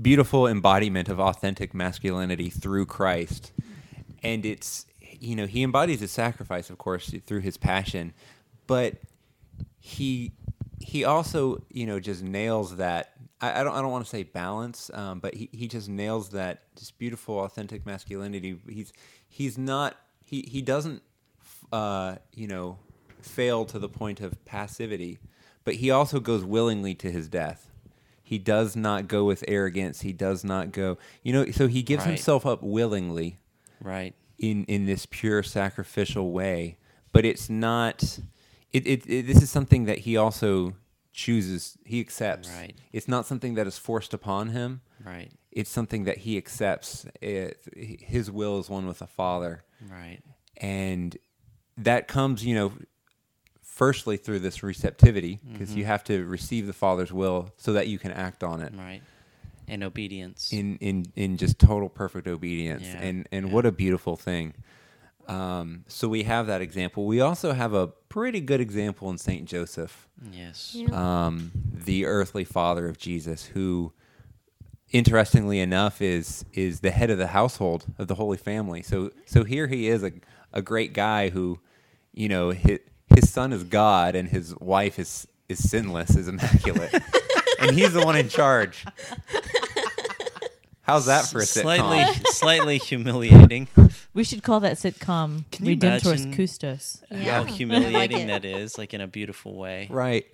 beautiful 0.00 0.46
embodiment 0.46 1.08
of 1.08 1.18
authentic 1.18 1.74
masculinity 1.74 2.50
through 2.50 2.86
Christ, 2.86 3.52
and 4.22 4.46
it's 4.46 4.86
you 5.20 5.36
know 5.36 5.46
he 5.46 5.62
embodies 5.62 6.00
his 6.00 6.10
sacrifice, 6.10 6.70
of 6.70 6.78
course, 6.78 7.12
through 7.26 7.40
his 7.40 7.56
passion, 7.56 8.12
but 8.66 8.94
he 9.80 10.32
he 10.80 11.04
also 11.04 11.62
you 11.70 11.86
know 11.86 12.00
just 12.00 12.22
nails 12.22 12.76
that. 12.76 13.12
I, 13.40 13.60
I 13.60 13.64
don't 13.64 13.74
I 13.74 13.80
don't 13.80 13.92
want 13.92 14.04
to 14.04 14.10
say 14.10 14.22
balance, 14.24 14.90
um, 14.94 15.20
but 15.20 15.34
he, 15.34 15.48
he 15.52 15.68
just 15.68 15.88
nails 15.88 16.30
that 16.30 16.62
just 16.76 16.98
beautiful, 16.98 17.38
authentic 17.40 17.86
masculinity. 17.86 18.58
He's 18.68 18.92
he's 19.28 19.56
not 19.58 19.96
he 20.24 20.44
he 20.48 20.62
doesn't 20.62 21.02
uh, 21.72 22.16
you 22.34 22.48
know 22.48 22.78
fail 23.22 23.64
to 23.66 23.78
the 23.78 23.88
point 23.88 24.20
of 24.20 24.44
passivity, 24.44 25.18
but 25.64 25.74
he 25.74 25.90
also 25.90 26.20
goes 26.20 26.44
willingly 26.44 26.94
to 26.96 27.10
his 27.10 27.28
death. 27.28 27.70
He 28.22 28.38
does 28.38 28.76
not 28.76 29.08
go 29.08 29.24
with 29.24 29.42
arrogance. 29.48 30.02
He 30.02 30.12
does 30.12 30.44
not 30.44 30.70
go, 30.70 30.98
you 31.22 31.32
know, 31.32 31.50
so 31.50 31.66
he 31.66 31.82
gives 31.82 32.04
Right. 32.04 32.10
himself 32.10 32.44
up 32.44 32.62
willingly 32.62 33.38
Right. 33.80 34.14
In 34.38 34.64
in 34.64 34.86
this 34.86 35.06
pure 35.06 35.42
sacrificial 35.42 36.30
way. 36.32 36.78
But 37.12 37.24
it's 37.24 37.48
not. 37.48 38.18
It, 38.72 38.86
it, 38.86 39.06
it 39.06 39.26
this 39.26 39.42
is 39.42 39.50
something 39.50 39.86
that 39.86 39.98
he 39.98 40.16
also 40.16 40.74
chooses. 41.12 41.78
He 41.84 42.00
accepts. 42.00 42.50
Right. 42.50 42.74
It's 42.92 43.08
not 43.08 43.26
something 43.26 43.54
that 43.54 43.66
is 43.66 43.78
forced 43.78 44.12
upon 44.14 44.48
him. 44.50 44.82
Right. 45.04 45.30
It's 45.50 45.70
something 45.70 46.04
that 46.04 46.18
he 46.18 46.36
accepts. 46.36 47.06
It, 47.20 47.58
his 47.74 48.30
will 48.30 48.58
is 48.60 48.68
one 48.68 48.86
with 48.86 48.98
the 48.98 49.06
Father 49.06 49.64
Right. 49.90 50.20
and 50.56 51.16
that 51.76 52.08
comes 52.08 52.44
you 52.44 52.54
know 52.54 52.72
firstly 53.62 54.16
through 54.16 54.40
this 54.40 54.62
receptivity 54.62 55.38
because 55.52 55.74
you 55.74 55.82
mm-hmm. 55.82 55.90
have 55.90 56.02
to 56.04 56.24
receive 56.24 56.66
the 56.66 56.72
father's 56.72 57.12
will 57.12 57.52
so 57.56 57.72
that 57.74 57.86
you 57.86 57.98
can 57.98 58.10
act 58.10 58.42
on 58.42 58.60
it 58.60 58.72
Right. 58.76 59.02
And 59.68 59.82
obedience. 59.84 60.52
in 60.52 60.76
in 60.78 61.06
in 61.16 61.36
just 61.36 61.58
total 61.58 61.88
perfect 61.88 62.26
obedience 62.26 62.84
Yeah, 62.84 63.00
and 63.02 63.28
and 63.32 63.46
yeah. 63.48 63.52
what 63.52 63.66
a 63.66 63.72
beautiful 63.72 64.16
thing 64.16 64.54
um, 65.28 65.84
so 65.88 66.08
we 66.08 66.22
have 66.22 66.46
that 66.46 66.62
example 66.62 67.04
we 67.04 67.20
also 67.20 67.52
have 67.52 67.74
a 67.74 67.88
pretty 68.08 68.40
good 68.40 68.60
example 68.62 69.10
in 69.10 69.18
saint 69.18 69.44
joseph 69.46 70.08
yes. 70.32 70.72
Yeah. 70.74 70.88
um, 71.26 71.50
the 71.84 72.06
earthly 72.06 72.44
father 72.44 72.88
of 72.88 72.96
jesus 72.98 73.44
who 73.46 73.92
interestingly 74.90 75.60
enough 75.60 76.00
is 76.00 76.46
is 76.54 76.80
the 76.80 76.90
head 76.90 77.10
of 77.10 77.18
the 77.18 77.26
household 77.28 77.84
of 77.98 78.08
the 78.08 78.14
holy 78.14 78.38
family 78.38 78.80
so 78.82 79.10
so 79.26 79.44
here 79.44 79.66
he 79.66 79.86
is 79.88 80.02
a, 80.02 80.12
a 80.54 80.62
great 80.62 80.94
guy 80.94 81.28
who 81.28 81.58
you 82.14 82.26
know 82.28 82.50
his, 82.50 82.78
his 83.14 83.30
son 83.30 83.52
is 83.52 83.64
god 83.64 84.14
and 84.14 84.30
his 84.30 84.56
wife 84.60 84.98
is 84.98 85.28
is 85.50 85.58
sinless 85.68 86.16
is 86.16 86.26
immaculate 86.26 86.94
and 87.60 87.76
he's 87.76 87.92
the 87.92 88.00
one 88.02 88.16
in 88.16 88.30
charge 88.30 88.86
how's 90.88 91.06
that 91.06 91.26
for 91.26 91.38
a 91.38 91.46
slightly 91.46 91.98
sitcom 91.98 92.26
slightly 92.28 92.78
humiliating. 92.78 93.68
We 94.14 94.24
should 94.24 94.42
call 94.42 94.60
that 94.60 94.76
sitcom 94.76 95.44
Can 95.52 95.66
you 95.66 95.76
Redemptoris 95.76 96.24
imagine- 96.24 96.34
Custos. 96.34 97.02
How 97.24 97.44
humiliating 97.58 98.26
that 98.28 98.44
is, 98.44 98.76
like 98.78 98.92
in 98.94 99.00
a 99.00 99.06
beautiful 99.06 99.54
way. 99.56 99.86
right 99.90 100.26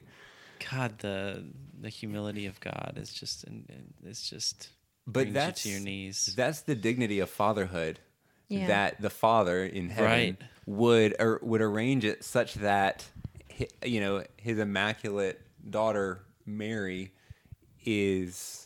God, 0.71 0.99
the 1.01 1.45
the 1.81 1.89
humility 1.91 2.47
of 2.47 2.59
God 2.61 2.95
is 2.97 3.13
just 3.13 3.45
it's 4.05 4.31
just 4.31 4.71
but 5.07 5.13
brings 5.25 5.35
that's 5.35 5.67
you 5.67 5.73
to 5.73 5.77
your 5.79 5.85
knees. 5.85 6.33
that's 6.37 6.61
the 6.63 6.75
dignity 6.75 7.19
of 7.21 7.29
fatherhood 7.29 7.99
Yeah. 8.49 8.69
that 8.69 9.03
the 9.03 9.11
father 9.11 9.65
in 9.65 9.91
heaven 9.91 10.11
Right. 10.11 10.37
would 10.65 11.17
or 11.19 11.41
would 11.43 11.61
arrange 11.61 12.05
it 12.07 12.25
such 12.25 12.55
that 12.55 13.05
you 13.85 14.01
know 14.01 14.25
his 14.39 14.59
immaculate 14.59 15.43
daughter 15.69 16.23
Mary 16.47 17.13
is 17.85 18.64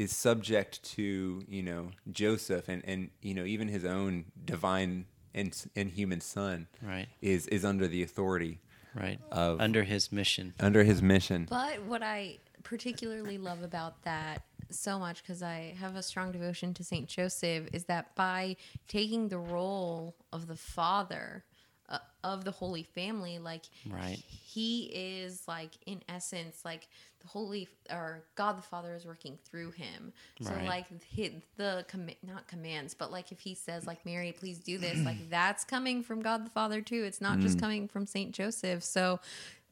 is 0.00 0.16
subject 0.16 0.82
to 0.96 1.42
you 1.48 1.62
know 1.62 1.90
Joseph 2.10 2.68
and 2.68 2.82
and 2.86 3.10
you 3.22 3.34
know 3.34 3.44
even 3.44 3.68
his 3.68 3.84
own 3.84 4.24
divine 4.44 5.04
and 5.34 5.50
and 5.76 5.90
human 5.90 6.20
son 6.20 6.66
Right. 6.82 7.08
is 7.20 7.46
is 7.48 7.64
under 7.64 7.86
the 7.86 8.02
authority 8.02 8.60
right 8.94 9.20
of- 9.30 9.60
under 9.60 9.82
his 9.84 10.10
mission. 10.10 10.54
under 10.58 10.82
his 10.84 11.00
mission 11.02 11.46
But 11.48 11.82
what 11.82 12.02
I 12.02 12.38
particularly 12.62 13.38
love 13.38 13.62
about 13.62 14.02
that 14.04 14.42
so 14.72 14.98
much, 15.00 15.22
because 15.22 15.42
I 15.42 15.74
have 15.80 15.96
a 15.96 16.02
strong 16.02 16.30
devotion 16.30 16.72
to 16.74 16.84
Saint 16.84 17.08
Joseph, 17.08 17.68
is 17.72 17.84
that 17.86 18.14
by 18.14 18.56
taking 18.86 19.28
the 19.28 19.38
role 19.38 20.14
of 20.32 20.46
the 20.46 20.54
father 20.56 21.44
uh, 21.90 21.98
of 22.22 22.44
the 22.44 22.50
Holy 22.50 22.82
Family, 22.82 23.38
like 23.38 23.64
Right. 23.88 24.22
he 24.28 24.84
is 24.92 25.42
like 25.48 25.72
in 25.86 26.02
essence 26.08 26.62
like 26.64 26.88
the 27.20 27.28
Holy 27.28 27.68
or 27.90 28.24
God 28.36 28.56
the 28.58 28.62
Father 28.62 28.94
is 28.94 29.04
working 29.04 29.38
through 29.44 29.72
him. 29.72 30.12
So 30.40 30.52
Right. 30.52 30.66
like 30.66 30.86
hi- 31.16 31.42
the 31.56 31.84
com- 31.88 32.08
not 32.22 32.46
commands, 32.48 32.94
but 32.94 33.10
like 33.10 33.32
if 33.32 33.40
he 33.40 33.54
says 33.54 33.86
like 33.86 34.04
Mary, 34.06 34.32
please 34.32 34.58
do 34.58 34.78
this, 34.78 34.98
like 35.04 35.16
that's 35.30 35.64
coming 35.64 36.02
from 36.02 36.20
God 36.20 36.44
the 36.46 36.50
Father 36.50 36.80
too. 36.80 37.02
It's 37.04 37.20
not 37.20 37.38
just 37.40 37.58
coming 37.58 37.88
from 37.88 38.06
Saint 38.06 38.32
Joseph. 38.32 38.82
So 38.84 39.18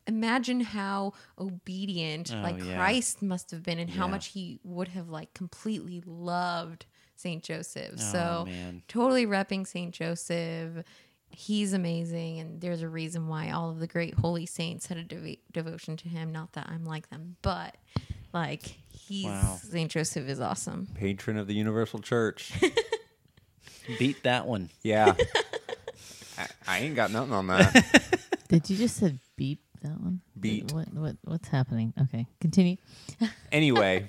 imagine 0.06 0.60
how 0.60 1.12
obedient 1.38 2.32
Oh, 2.34 2.40
like 2.42 2.62
yeah. 2.64 2.76
Christ 2.76 3.22
must 3.22 3.50
have 3.50 3.62
been 3.62 3.78
and 3.78 3.90
how 3.90 4.06
much 4.08 4.28
he 4.28 4.58
would 4.64 4.88
have 4.88 5.08
like 5.08 5.32
completely 5.34 6.02
loved 6.06 6.86
Saint 7.16 7.42
Joseph. 7.42 7.94
Oh, 7.98 8.12
so 8.12 8.44
man. 8.46 8.82
totally 8.88 9.26
repping 9.26 9.66
Saint 9.66 9.94
Joseph. 9.94 10.84
He's 11.30 11.72
amazing, 11.72 12.40
and 12.40 12.60
there's 12.60 12.82
a 12.82 12.88
reason 12.88 13.28
why 13.28 13.50
all 13.50 13.70
of 13.70 13.78
the 13.78 13.86
great 13.86 14.14
holy 14.14 14.44
saints 14.46 14.86
had 14.86 14.98
a 14.98 15.04
dev- 15.04 15.36
devotion 15.52 15.96
to 15.98 16.08
him. 16.08 16.32
Not 16.32 16.52
that 16.54 16.68
I'm 16.68 16.84
like 16.84 17.10
them, 17.10 17.36
but 17.42 17.76
like 18.32 18.76
he's 18.90 19.26
Wow. 19.26 19.58
Saint 19.62 19.90
Joseph 19.92 20.28
is 20.28 20.40
awesome. 20.40 20.88
patron 20.94 21.36
of 21.38 21.46
the 21.46 21.54
universal 21.54 21.98
church 22.00 22.52
Beat 23.98 24.22
that 24.24 24.46
one. 24.46 24.68
yeah 24.82 25.14
I, 26.38 26.46
I 26.66 26.78
ain't 26.80 26.94
got 26.94 27.10
nothing 27.10 27.32
on 27.32 27.46
that 27.46 28.20
Did 28.48 28.68
you 28.68 28.76
just 28.76 28.96
said 28.96 29.18
beep 29.36 29.60
that 29.82 29.98
one? 30.00 30.20
Beat. 30.38 30.72
What, 30.72 30.92
what 30.92 31.16
what's 31.24 31.48
happening? 31.48 31.92
Okay, 32.02 32.26
continue. 32.40 32.76
anyway, 33.52 34.06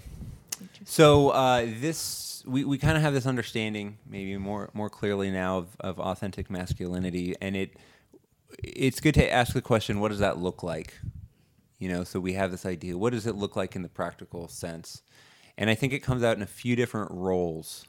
so 0.90 1.30
uh, 1.30 1.68
this 1.80 2.44
we, 2.48 2.64
we 2.64 2.80
kind 2.80 2.98
of 2.98 3.04
have 3.04 3.14
this 3.14 3.28
understanding, 3.28 4.00
maybe 4.08 4.36
more 4.38 4.72
more 4.74 4.90
clearly 4.90 5.30
now 5.30 5.60
of, 5.60 5.68
of 5.80 6.00
authentic 6.00 6.50
masculinity, 6.50 7.36
and 7.40 7.56
it 7.56 7.78
it's 8.64 9.00
good 9.00 9.14
to 9.14 9.32
ask 9.32 9.54
the 9.54 9.62
question, 9.62 10.00
what 10.00 10.10
does 10.10 10.18
that 10.18 10.40
look 10.40 10.64
like? 10.64 10.96
You 11.78 11.90
know, 11.90 12.04
so 12.04 12.20
we 12.20 12.34
have 12.34 12.50
this 12.50 12.66
idea. 12.66 12.98
What 12.98 13.14
does 13.14 13.28
it 13.28 13.36
look 13.36 13.56
like 13.56 13.76
in 13.76 13.84
the 13.84 13.90
practical 13.90 14.48
sense? 14.48 15.04
And 15.60 15.70
I 15.70 15.76
think 15.76 15.94
it 15.94 16.00
comes 16.00 16.24
out 16.24 16.36
in 16.36 16.42
a 16.42 16.48
few 16.48 16.76
different 16.76 17.12
roles. 17.12 17.86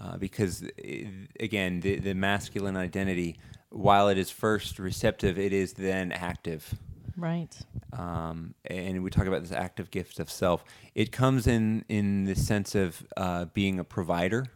Uh, 0.00 0.16
because 0.16 0.64
i 0.84 1.08
again, 1.38 1.80
the, 1.80 1.96
the 1.96 2.14
masculine 2.14 2.76
identity, 2.76 3.38
while 3.70 4.08
it 4.08 4.18
is 4.18 4.30
first 4.30 4.78
receptive, 4.78 5.38
it 5.38 5.52
is 5.52 5.74
then 5.74 6.10
active 6.10 6.74
Right. 7.18 7.54
um, 7.92 8.54
and 8.64 9.02
we 9.02 9.10
talk 9.10 9.26
about 9.26 9.42
this 9.42 9.52
active 9.52 9.90
gift 9.90 10.20
of 10.20 10.30
self. 10.30 10.64
It 10.94 11.10
comes 11.12 11.46
in 11.46 11.84
in 11.88 12.24
the 12.24 12.34
sense 12.36 12.74
of 12.74 13.04
uh, 13.16 13.46
being 13.46 13.78
a 13.80 13.84
provider. 13.84 14.46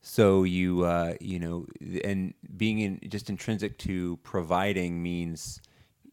So 0.00 0.44
you 0.44 0.84
uh, 0.84 1.14
you 1.20 1.38
know, 1.38 1.66
and 2.04 2.34
being 2.56 2.78
in 2.80 3.00
just 3.08 3.28
intrinsic 3.30 3.78
to 3.78 4.16
providing 4.22 5.02
means 5.02 5.60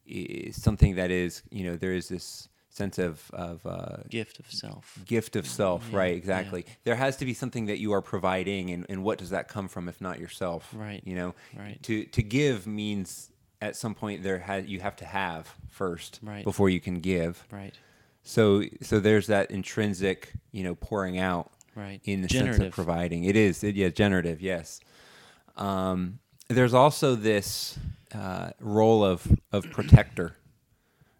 i- 0.10 0.50
something 0.52 0.96
that 0.96 1.12
is 1.12 1.44
you 1.52 1.64
know 1.64 1.76
there 1.76 1.94
is 1.94 2.08
this 2.10 2.50
sense 2.70 2.98
of 2.98 3.30
of 3.32 3.66
uh, 3.66 3.98
Gift 4.10 4.40
of 4.40 4.52
self. 4.52 5.00
gift 5.06 5.36
of 5.38 5.48
self, 5.48 5.88
Yeah, 5.92 5.98
right? 5.98 6.12
yeah. 6.12 6.18
Exactly. 6.18 6.66
There 6.84 6.96
has 6.96 7.16
to 7.18 7.26
be 7.26 7.34
something 7.34 7.68
that 7.68 7.80
you 7.80 7.94
are 7.94 8.02
providing, 8.02 8.72
and, 8.72 8.86
and 8.90 9.04
what 9.04 9.18
does 9.18 9.30
that 9.30 9.48
come 9.48 9.68
from 9.70 9.88
if 9.88 10.02
not 10.02 10.20
yourself? 10.20 10.74
Right, 10.76 11.02
You 11.06 11.16
know, 11.16 11.36
right. 11.58 11.82
To 11.84 12.04
to 12.06 12.22
give 12.24 12.68
means 12.68 13.32
at 13.62 13.76
some 13.76 13.96
point 13.96 14.24
there 14.24 14.40
has 14.40 14.66
you 14.66 14.80
have 14.80 14.96
to 14.98 15.06
have 15.06 15.54
first 15.70 16.20
Right. 16.22 16.44
before 16.44 16.70
you 16.70 16.80
can 16.80 17.00
give. 17.00 17.44
Right. 17.52 17.74
So 18.24 18.64
so 18.82 19.00
there's 19.00 19.28
that 19.28 19.52
intrinsic, 19.52 20.34
you 20.52 20.64
know, 20.64 20.76
pouring 20.76 21.18
out 21.20 21.52
Right. 21.76 22.00
in 22.06 22.22
the 22.22 22.30
sense 22.30 22.58
of 22.60 22.72
providing. 22.72 23.24
It 23.26 23.36
is, 23.36 23.64
it, 23.64 23.76
yeah, 23.76 23.90
generative, 23.90 24.42
yes. 24.42 24.80
Um, 25.58 26.20
there's 26.48 26.74
also 26.74 27.16
this 27.16 27.78
uh, 28.14 28.52
role 28.60 29.04
of 29.04 29.28
of 29.52 29.70
protector, 29.72 30.36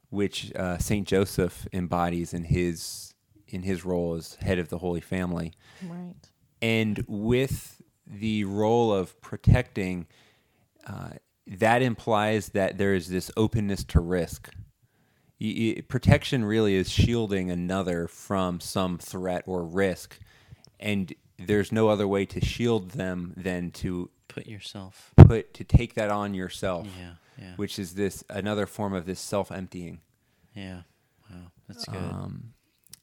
which 0.10 0.54
uh, 0.56 0.78
Saint 0.78 1.08
Joseph 1.08 1.68
embodies 1.74 2.34
in 2.34 2.44
his 2.44 3.14
in 3.48 3.64
his 3.64 3.86
role 3.86 4.16
as 4.16 4.36
head 4.36 4.60
of 4.60 4.70
the 4.70 4.78
Holy 4.80 5.02
Family, 5.02 5.54
Right. 5.84 6.16
and 6.62 7.04
with 7.08 7.82
the 8.08 8.44
role 8.44 8.94
of 8.94 9.20
protecting, 9.22 10.08
uh, 10.86 11.12
that 11.48 11.82
implies 11.82 12.50
that 12.50 12.78
there 12.78 12.94
is 12.94 13.10
this 13.10 13.30
openness 13.38 13.84
to 13.86 14.00
risk. 14.00 14.50
Y- 15.40 15.76
y- 15.78 15.82
protection 15.88 16.46
really 16.46 16.76
is 16.76 16.90
shielding 16.90 17.52
another 17.52 18.08
from 18.08 18.60
some 18.60 18.98
threat 18.98 19.44
or 19.46 19.64
risk, 19.66 20.18
and 20.80 21.14
there's 21.38 21.72
no 21.72 21.90
other 21.90 22.08
way 22.08 22.26
to 22.26 22.44
shield 22.44 22.92
them 22.92 23.34
than 23.36 23.70
to 23.72 24.10
Put 24.28 24.48
yourself. 24.48 25.12
put 25.18 25.54
to 25.56 25.64
take 25.64 25.94
that 25.96 26.10
on 26.10 26.34
yourself, 26.34 26.88
Yeah. 26.98 27.12
Yeah. 27.38 27.56
which 27.58 27.78
is 27.78 27.96
this 27.96 28.24
another 28.30 28.66
form 28.66 28.94
of 28.94 29.06
this 29.06 29.20
self-emptying. 29.20 30.00
yeah. 30.54 30.82
Wow. 31.30 31.52
That's 31.68 31.86
good. 31.86 31.96
Um, 31.98 32.54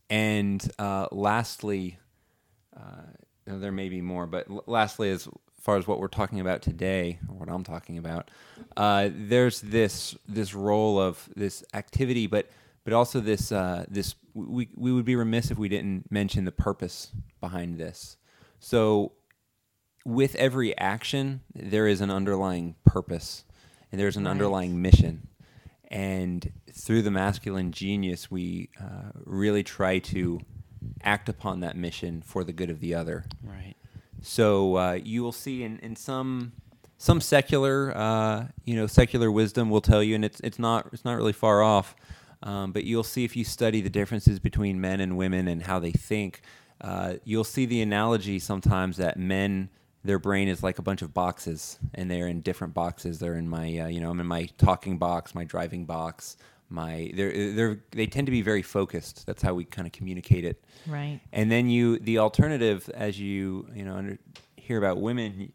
and 0.09 0.67
uh, 0.79 1.09
lastly, 1.13 1.99
uh, 2.77 3.03
there 3.47 3.73
may 3.73 3.89
be 3.89 4.01
more, 4.01 4.27
but 4.27 4.49
l- 4.49 4.65
lastly 4.67 5.09
is 5.11 5.29
far 5.63 5.77
as 5.77 5.87
what 5.87 5.99
we're 6.01 6.09
talking 6.09 6.41
about 6.41 6.61
today, 6.61 7.19
or 7.29 7.37
what 7.37 7.49
I'm 7.49 7.65
talking 7.65 7.97
about, 7.97 8.31
uh, 8.77 9.09
there's 9.13 9.61
this 9.63 10.17
this 10.29 10.55
role 10.55 10.99
of 11.01 11.29
this 11.37 11.65
activity, 11.73 12.27
but 12.27 12.51
but 12.85 12.93
also 12.93 13.21
this 13.21 13.53
uh, 13.53 13.85
this 13.89 14.15
we 14.35 14.69
we 14.75 14.93
would 14.93 15.05
be 15.05 15.17
remiss 15.17 15.51
if 15.51 15.59
we 15.59 15.69
didn't 15.69 16.11
mention 16.11 16.45
the 16.45 16.53
purpose 16.53 17.13
behind 17.41 17.79
this. 17.79 18.17
So 18.59 19.13
with 20.05 20.35
every 20.35 20.77
action, 20.77 21.43
there 21.55 21.87
is 21.87 22.01
an 22.01 22.11
underlying 22.11 22.75
purpose 22.85 23.45
and 23.91 24.01
there's 24.01 24.17
an 24.17 24.25
Right. 24.25 24.31
underlying 24.33 24.83
mission. 24.83 25.29
And 25.91 26.51
through 26.73 27.03
the 27.03 27.11
masculine 27.11 27.71
genius, 27.71 28.31
we 28.31 28.71
uh, 28.81 29.13
really 29.25 29.63
try 29.63 29.99
to 30.01 30.41
act 31.05 31.29
upon 31.29 31.61
that 31.61 31.77
mission 31.77 32.23
for 32.23 32.43
the 32.43 32.53
good 32.53 32.71
of 32.71 32.81
the 32.81 32.95
other. 32.95 33.27
Right. 33.45 33.75
So 34.23 34.77
uh, 34.77 34.99
you 35.03 35.23
will 35.23 35.33
see 35.33 35.63
in, 35.63 35.79
in 35.81 35.97
some 35.97 36.53
some 36.97 37.21
secular 37.21 37.97
uh, 37.97 38.47
you 38.65 38.77
know 38.77 38.87
secular 38.87 39.31
wisdom 39.31 39.69
will 39.69 39.81
tell 39.81 40.03
you, 40.03 40.15
and 40.15 40.25
it's 40.25 40.41
it's 40.41 40.59
not 40.59 40.89
it's 40.93 41.05
not 41.05 41.17
really 41.17 41.33
far 41.33 41.63
off. 41.63 41.95
Um, 42.45 42.73
but 42.73 42.85
you'll 42.85 43.05
see 43.05 43.25
if 43.25 43.37
you 43.37 43.45
study 43.45 43.81
the 43.81 43.91
differences 43.91 44.41
between 44.41 44.81
men 44.81 45.01
and 45.01 45.17
women 45.17 45.47
and 45.47 45.63
how 45.63 45.79
they 45.79 45.93
think, 45.93 46.41
uh, 46.81 47.15
you'll 47.23 47.45
see 47.45 47.67
the 47.67 47.83
analogy 47.83 48.41
sometimes 48.41 48.97
that 48.97 49.17
men 49.17 49.69
their 50.05 50.19
brain 50.19 50.49
is 50.49 50.65
like 50.65 50.79
a 50.79 50.83
bunch 50.83 51.03
of 51.03 51.15
boxes, 51.15 51.79
and 51.95 52.11
they're 52.11 52.27
in 52.27 52.41
different 52.41 52.75
boxes. 52.75 53.19
They're 53.19 53.37
in 53.37 53.49
my 53.49 53.79
uh, 53.79 53.87
you 53.89 54.01
know 54.01 54.11
I'm 54.11 54.21
in 54.21 54.27
my 54.27 54.49
talking 54.59 54.99
box, 54.99 55.35
my 55.35 55.45
driving 55.45 55.85
box. 55.85 56.37
My 56.73 57.11
they're, 57.15 57.53
they're 57.53 57.81
they 57.91 58.07
tend 58.07 58.27
to 58.27 58.31
be 58.31 58.43
very 58.43 58.63
focused. 58.63 59.27
That's 59.27 59.43
how 59.43 59.55
we 59.55 59.65
kind 59.65 59.87
of 59.87 59.93
communicate 59.93 60.45
it. 60.45 60.65
Right. 60.87 61.21
And 61.33 61.51
then 61.51 61.69
you, 61.69 61.99
the 61.99 62.19
alternative, 62.19 62.89
as 62.95 63.21
you 63.21 63.69
you 63.75 63.85
know 63.85 63.95
under, 63.97 64.19
hear 64.57 64.79
about 64.79 64.99
women, 65.01 65.53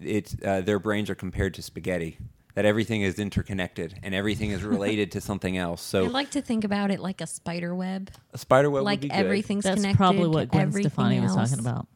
it's 0.00 0.36
uh, 0.44 0.60
their 0.62 0.78
brains 0.78 1.08
are 1.08 1.14
compared 1.14 1.54
to 1.54 1.62
spaghetti. 1.62 2.18
That 2.54 2.64
everything 2.64 3.02
is 3.02 3.18
interconnected 3.18 3.98
and 4.02 4.14
everything 4.14 4.50
is 4.50 4.62
related 4.64 5.12
to 5.12 5.20
something 5.30 5.58
else. 5.58 5.82
So 5.82 6.04
I 6.04 6.06
So 6.06 6.10
like 6.12 6.30
to 6.30 6.40
think 6.40 6.64
about 6.64 6.90
it 6.90 7.00
like 7.00 7.20
a 7.20 7.26
spider 7.26 7.74
web. 7.74 8.10
a 8.32 8.38
spider 8.38 8.70
web 8.70 8.80
would 8.80 8.86
like 8.86 9.00
be 9.02 9.08
good. 9.08 9.14
everything's 9.14 9.64
That's 9.64 9.76
connected. 9.76 9.98
probably 9.98 10.28
what 10.28 10.40
to 10.40 10.46
Gwen 10.46 10.62
everything 10.62 10.90
Stefani 10.90 11.20
was 11.20 11.34
talking 11.34 11.58
about. 11.58 11.86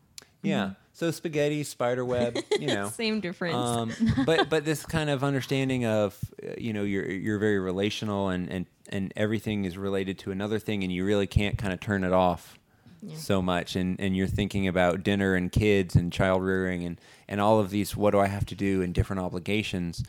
Yeah. 0.42 0.72
So 1.00 1.10
spaghetti, 1.10 1.64
spider 1.64 2.04
web, 2.04 2.36
you 2.60 2.66
know. 2.66 2.90
Same 2.94 3.20
difference. 3.20 3.56
um, 3.56 3.90
but 4.26 4.50
but 4.50 4.66
this 4.66 4.84
kind 4.84 5.08
of 5.08 5.24
understanding 5.24 5.86
of 5.86 6.14
uh, 6.46 6.50
you 6.58 6.74
know 6.74 6.82
you're 6.82 7.10
you're 7.10 7.38
very 7.38 7.58
relational 7.58 8.28
and 8.28 8.50
and 8.50 8.66
and 8.90 9.10
everything 9.16 9.64
is 9.64 9.78
related 9.78 10.18
to 10.18 10.30
another 10.30 10.58
thing 10.58 10.84
and 10.84 10.92
you 10.92 11.06
really 11.06 11.26
can't 11.26 11.56
kind 11.56 11.72
of 11.72 11.80
turn 11.80 12.04
it 12.04 12.12
off 12.12 12.58
Yeah. 13.02 13.16
so 13.16 13.40
much 13.40 13.76
and 13.76 13.98
and 13.98 14.14
you're 14.14 14.26
thinking 14.26 14.68
about 14.68 15.02
dinner 15.02 15.34
and 15.36 15.50
kids 15.50 15.96
and 15.96 16.12
child 16.12 16.42
rearing 16.42 16.84
and 16.84 17.00
and 17.28 17.40
all 17.40 17.58
of 17.60 17.70
these 17.70 17.96
what 17.96 18.10
do 18.10 18.18
I 18.20 18.26
have 18.26 18.44
to 18.46 18.54
do 18.54 18.82
and 18.82 18.92
different 18.92 19.20
obligations 19.22 20.04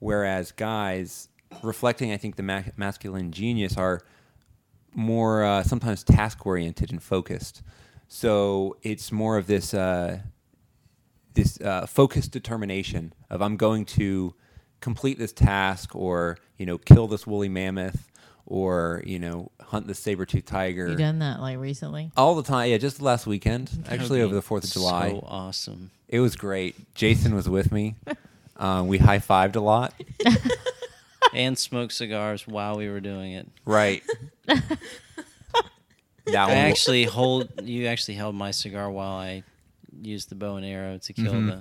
whereas 0.00 0.50
guys 0.50 1.28
reflecting 1.62 2.10
I 2.10 2.16
think 2.16 2.34
the 2.34 2.42
ma- 2.42 2.64
masculine 2.76 3.30
genius 3.30 3.76
are 3.76 4.00
more 4.92 5.44
uh, 5.44 5.62
sometimes 5.62 6.02
task 6.02 6.44
oriented 6.44 6.90
and 6.90 7.00
focused 7.00 7.62
so 8.08 8.76
it's 8.82 9.10
more 9.12 9.38
of 9.38 9.46
this 9.46 9.72
uh, 9.72 10.18
this 11.34 11.60
uh, 11.60 11.86
focused 11.86 12.30
determination 12.32 13.12
of 13.30 13.40
I'm 13.42 13.56
going 13.56 13.84
to 13.86 14.34
complete 14.80 15.18
this 15.18 15.32
task 15.32 15.94
or 15.94 16.38
you 16.58 16.66
know 16.66 16.78
kill 16.78 17.06
this 17.08 17.26
woolly 17.26 17.48
mammoth 17.48 18.08
or 18.46 19.02
you 19.06 19.18
know 19.18 19.50
hunt 19.60 19.86
the 19.86 19.94
saber-toothed 19.94 20.46
tiger 20.46 20.88
You 20.88 20.96
done 20.96 21.20
that 21.20 21.40
like 21.40 21.58
recently? 21.58 22.10
all 22.16 22.34
the 22.34 22.42
time 22.42 22.68
yeah 22.70 22.78
just 22.78 23.00
last 23.00 23.26
weekend 23.26 23.70
actually 23.88 24.20
over 24.20 24.34
the 24.34 24.42
4th 24.42 24.64
of 24.64 24.72
July 24.72 25.10
So 25.10 25.24
awesome. 25.28 25.90
it 26.08 26.18
was 26.20 26.34
great 26.34 26.74
Jason 26.94 27.34
was 27.34 27.48
with 27.48 27.70
me 27.70 27.94
uh, 28.56 28.82
we 28.84 28.98
high-fived 28.98 29.54
a 29.54 29.60
lot 29.60 29.94
and 31.34 31.56
smoked 31.56 31.92
cigars 31.92 32.46
while 32.48 32.76
we 32.76 32.88
were 32.88 33.00
doing 33.00 33.32
it. 33.34 33.48
right 33.64 34.02
that 34.46 34.78
I 36.26 36.46
one 36.46 36.56
actually 36.56 37.04
hold. 37.04 37.48
You 37.62 37.86
actually 37.86 38.14
held 38.14 38.34
my 38.34 38.50
cigar 38.50 38.90
while 38.90 39.16
I 39.16 39.42
used 40.00 40.28
the 40.30 40.34
bow 40.34 40.56
and 40.56 40.64
arrow 40.66 40.98
to 40.98 41.12
kill 41.12 41.32
Mhm. 41.32 41.58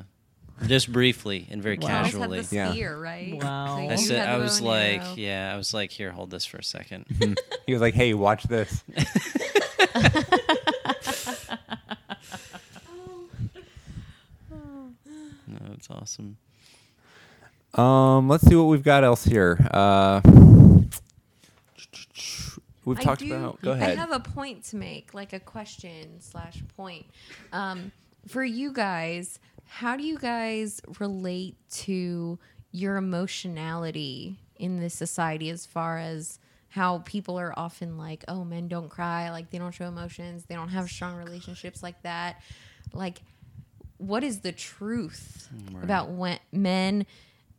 the. 0.60 0.68
Just 0.68 0.92
briefly 0.92 1.48
and 1.50 1.62
very 1.64 1.78
Wow. 1.80 1.88
Casually. 1.88 2.38
had 2.38 2.46
the 2.48 2.56
Yeah. 2.56 2.72
spear, 2.72 2.98
right? 3.00 3.34
Wow. 3.42 3.78
So 3.88 3.90
I 3.90 3.96
said 3.96 4.30
I 4.30 4.38
was 4.38 4.62
like, 4.62 5.02
arrow. 5.02 5.14
yeah, 5.16 5.52
I 5.52 5.58
was 5.58 5.74
like, 5.74 5.90
here, 5.92 6.12
hold 6.12 6.30
this 6.30 6.46
for 6.46 6.58
a 6.58 6.64
second. 6.64 7.06
he 7.66 7.74
was 7.74 7.82
like 7.82 7.96
hey 7.96 8.14
watch 8.14 8.44
this 8.44 8.84
no, 14.50 15.60
it's 15.74 15.90
awesome. 15.90 16.38
Um, 17.74 18.28
let's 18.28 18.46
see 18.46 18.56
what 18.56 18.64
we've 18.66 18.84
got 18.84 19.04
else 19.04 19.24
here. 19.24 19.58
Uh, 19.72 20.22
we've 22.86 23.00
I 23.00 23.04
talked 23.04 23.22
do- 23.22 23.34
about. 23.34 23.62
Go 23.62 23.72
ahead. 23.72 23.98
I 23.98 24.00
have 24.00 24.12
a 24.12 24.20
point 24.20 24.64
to 24.66 24.76
make, 24.76 25.14
like 25.14 25.34
a 25.34 25.40
question 25.40 26.20
slash 26.20 26.62
point. 26.76 27.06
Um, 27.54 27.92
for 28.28 28.44
you 28.44 28.72
guys, 28.72 29.40
how 29.66 29.96
do 29.98 30.04
you 30.04 30.18
guys 30.18 30.82
relate 31.00 31.56
to 31.72 32.38
your 32.72 32.98
emotionality 32.98 34.38
in 34.56 34.80
this 34.80 34.94
society 34.94 35.50
as 35.50 35.66
far 35.66 35.98
as 35.98 36.40
how 36.70 37.00
people 37.00 37.38
are 37.40 37.54
often 37.58 37.98
like, 37.98 38.24
oh, 38.28 38.44
men 38.46 38.68
don't 38.68 38.90
cry, 38.90 39.30
like 39.30 39.50
they 39.50 39.58
don't 39.58 39.74
show 39.74 39.86
emotions, 39.86 40.46
they 40.46 40.56
don't 40.56 40.70
have 40.70 40.90
strong 40.90 41.16
relationships 41.18 41.84
like 41.84 42.02
that. 42.04 42.42
Like, 42.94 43.22
what 43.98 44.24
is 44.24 44.40
the 44.40 44.52
truth 44.52 45.50
Right. 45.72 45.84
about 45.84 46.10
when, 46.10 46.40
men 46.52 47.06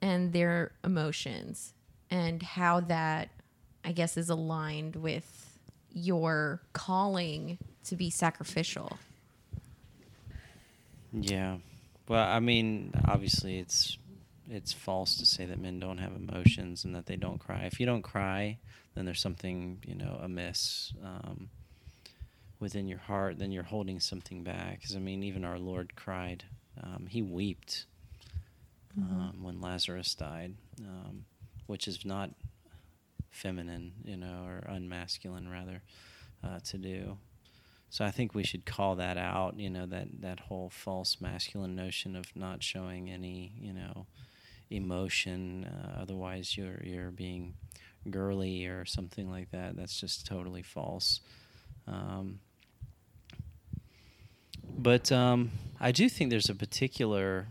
and 0.00 0.32
their 0.32 0.72
emotions 0.82 1.74
and 2.10 2.42
how 2.42 2.80
that, 2.80 3.28
I 3.84 3.92
guess, 3.92 4.16
is 4.16 4.30
aligned 4.30 4.96
with 4.96 5.58
your 5.92 6.62
calling 6.72 7.58
to 7.84 7.96
be 7.96 8.08
sacrificial? 8.10 8.98
Yeah. 11.12 11.58
Well, 12.08 12.24
I 12.26 12.40
mean, 12.40 12.92
obviously, 13.06 13.58
it's 13.58 13.98
it's 14.50 14.72
false 14.72 15.16
to 15.16 15.26
say 15.26 15.44
that 15.46 15.58
men 15.58 15.78
don't 15.78 15.98
have 15.98 16.14
emotions 16.14 16.84
and 16.84 16.94
that 16.94 17.06
they 17.06 17.16
don't 17.16 17.38
cry. 17.38 17.62
If 17.64 17.78
you 17.78 17.86
don't 17.86 18.02
cry, 18.02 18.58
then 18.94 19.04
there's 19.04 19.20
something 19.20 19.78
you 19.86 19.94
know 19.94 20.18
amiss 20.22 20.92
um, 21.04 21.50
within 22.58 22.88
your 22.88 22.98
heart. 22.98 23.38
Then 23.38 23.52
you're 23.52 23.62
holding 23.62 24.00
something 24.00 24.42
back. 24.42 24.80
Because 24.80 24.96
I 24.96 24.98
mean, 24.98 25.22
even 25.22 25.44
our 25.44 25.58
Lord 25.58 25.94
cried. 25.96 26.44
Um, 26.82 27.06
he 27.08 27.20
wept 27.20 27.84
um, 28.96 29.38
when 29.42 29.60
Lazarus 29.60 30.14
died, 30.14 30.54
um, 30.80 31.26
which 31.66 31.86
is 31.86 32.04
not 32.04 32.30
feminine, 33.30 33.92
you 34.04 34.16
know, 34.16 34.44
or 34.46 34.64
unmasculine 34.68 35.50
rather, 35.50 35.82
uh, 36.44 36.60
to 36.64 36.78
do. 36.78 37.18
So 37.92 38.06
I 38.06 38.10
think 38.10 38.34
we 38.34 38.42
should 38.42 38.64
call 38.64 38.96
that 38.96 39.18
out. 39.18 39.58
You 39.58 39.68
know 39.68 39.84
that 39.84 40.22
that 40.22 40.40
whole 40.40 40.70
false 40.70 41.18
masculine 41.20 41.76
notion 41.76 42.16
of 42.16 42.34
not 42.34 42.62
showing 42.62 43.10
any, 43.10 43.52
you 43.60 43.74
know, 43.74 44.06
emotion. 44.70 45.66
Uh, 45.66 46.00
otherwise, 46.00 46.56
you're 46.56 46.80
you're 46.82 47.10
being 47.10 47.52
girly 48.08 48.64
or 48.64 48.86
something 48.86 49.30
like 49.30 49.50
that. 49.50 49.76
That's 49.76 50.00
just 50.00 50.24
totally 50.24 50.62
false. 50.62 51.20
Um, 51.86 52.40
but 54.78 55.12
um, 55.12 55.50
I 55.78 55.92
do 55.92 56.08
think 56.08 56.30
there's 56.30 56.48
a 56.48 56.54
particular. 56.54 57.48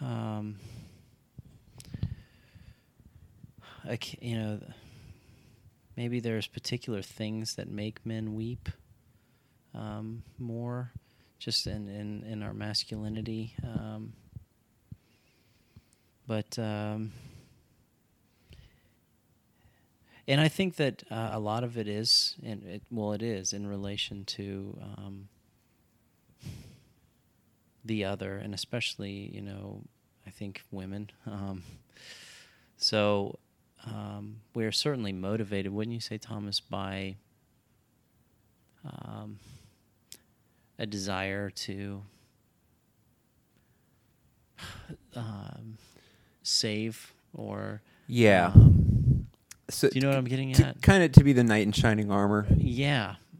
Um, 0.00 0.56
a 3.86 3.98
you 4.22 4.36
know, 4.38 4.60
maybe 5.96 6.20
there's 6.20 6.46
particular 6.46 7.02
things 7.02 7.54
that 7.56 7.68
make 7.68 8.04
men 8.04 8.34
weep 8.34 8.68
um, 9.74 10.22
more, 10.38 10.92
just 11.38 11.66
in, 11.66 11.88
in, 11.88 12.22
in 12.24 12.42
our 12.42 12.52
masculinity. 12.52 13.54
Um, 13.62 14.12
but 16.26 16.58
um, 16.58 17.12
and 20.28 20.40
I 20.40 20.48
think 20.48 20.76
that 20.76 21.02
uh, 21.10 21.30
a 21.32 21.40
lot 21.40 21.64
of 21.64 21.76
it 21.76 21.88
is, 21.88 22.36
and 22.44 22.62
it, 22.64 22.82
well, 22.90 23.12
it 23.12 23.22
is 23.22 23.52
in 23.52 23.66
relation 23.66 24.24
to 24.26 24.78
um, 24.96 25.28
the 27.84 28.04
other, 28.04 28.36
and 28.36 28.54
especially 28.54 29.30
you 29.34 29.42
know, 29.42 29.82
I 30.26 30.30
think 30.30 30.62
women. 30.70 31.10
Um, 31.26 31.62
so 32.76 33.38
um, 33.86 34.36
we're 34.54 34.72
certainly 34.72 35.12
motivated, 35.12 35.72
wouldn't 35.72 35.94
you 35.94 36.00
say, 36.00 36.18
Thomas, 36.18 36.60
by 36.60 37.16
um, 38.84 39.38
a 40.78 40.86
desire 40.86 41.50
to 41.50 42.02
um, 45.16 45.78
save 46.42 47.12
or 47.34 47.82
yeah. 48.06 48.52
um, 48.54 49.26
so 49.68 49.88
do 49.88 49.94
you 49.94 50.02
know 50.02 50.08
what 50.08 50.18
I'm 50.18 50.24
getting 50.24 50.52
to, 50.54 50.66
at? 50.66 50.82
kind 50.82 51.02
of 51.02 51.12
to 51.12 51.24
be 51.24 51.32
the 51.32 51.44
knight 51.44 51.62
in 51.62 51.72
shining 51.72 52.10
armor. 52.10 52.46
yeah. 52.56 53.16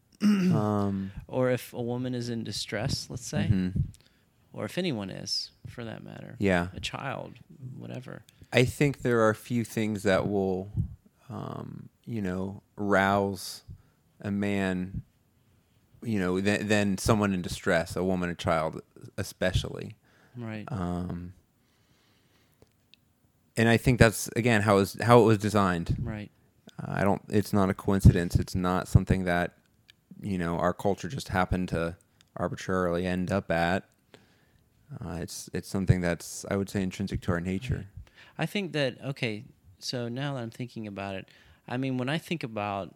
um, 0.22 1.10
Or 1.26 1.50
if 1.50 1.72
a 1.72 1.82
woman 1.82 2.14
is 2.14 2.28
in 2.28 2.44
distress, 2.44 3.08
let's 3.10 3.26
say, 3.26 3.48
mhm. 3.50 3.72
or 4.52 4.64
if 4.64 4.78
anyone 4.78 5.10
is, 5.10 5.50
for 5.66 5.84
that 5.84 6.04
matter. 6.04 6.36
Yeah. 6.38 6.68
A 6.74 6.80
child, 6.80 7.34
whatever. 7.76 8.22
I 8.52 8.64
think 8.64 9.02
there 9.02 9.20
are 9.20 9.30
a 9.30 9.34
few 9.34 9.64
things 9.64 10.02
that 10.02 10.28
will, 10.28 10.70
um, 11.30 11.88
you 12.04 12.20
know, 12.20 12.62
rouse 12.76 13.62
a 14.20 14.30
man, 14.30 15.02
you 16.02 16.18
know, 16.18 16.40
than, 16.40 16.68
than 16.68 16.98
someone 16.98 17.32
in 17.32 17.42
distress, 17.42 17.96
a 17.96 18.04
woman, 18.04 18.30
a 18.30 18.34
child, 18.34 18.80
especially. 19.16 19.96
Right. 20.36 20.64
Um, 20.68 21.32
and 23.56 23.68
I 23.68 23.76
think 23.76 23.98
that's 23.98 24.28
again 24.34 24.62
how 24.62 24.76
it 24.76 24.80
was 24.80 24.96
how 25.02 25.20
it 25.20 25.24
was 25.24 25.38
designed. 25.38 25.96
right. 26.00 26.30
Uh, 26.82 26.92
I 26.92 27.04
don't. 27.04 27.22
It's 27.28 27.52
not 27.52 27.68
a 27.68 27.74
coincidence. 27.74 28.36
It's 28.36 28.54
not 28.54 28.88
something 28.88 29.24
that 29.24 29.52
you 30.22 30.38
know 30.38 30.56
our 30.56 30.72
culture 30.72 31.08
just 31.08 31.28
happened 31.28 31.68
to 31.70 31.96
arbitrarily 32.36 33.06
end 33.06 33.30
up 33.30 33.50
at. 33.50 33.84
Uh, 35.04 35.18
it's 35.20 35.50
it's 35.52 35.68
something 35.68 36.00
that's 36.00 36.46
I 36.50 36.56
would 36.56 36.70
say 36.70 36.82
intrinsic 36.82 37.20
to 37.22 37.32
our 37.32 37.40
nature. 37.40 37.86
I 38.38 38.46
think 38.46 38.72
that 38.72 38.98
okay. 39.04 39.44
So 39.78 40.08
now 40.08 40.34
that 40.34 40.40
I'm 40.40 40.50
thinking 40.50 40.86
about 40.86 41.16
it, 41.16 41.28
I 41.66 41.76
mean, 41.76 41.98
when 41.98 42.08
I 42.08 42.18
think 42.18 42.44
about 42.44 42.94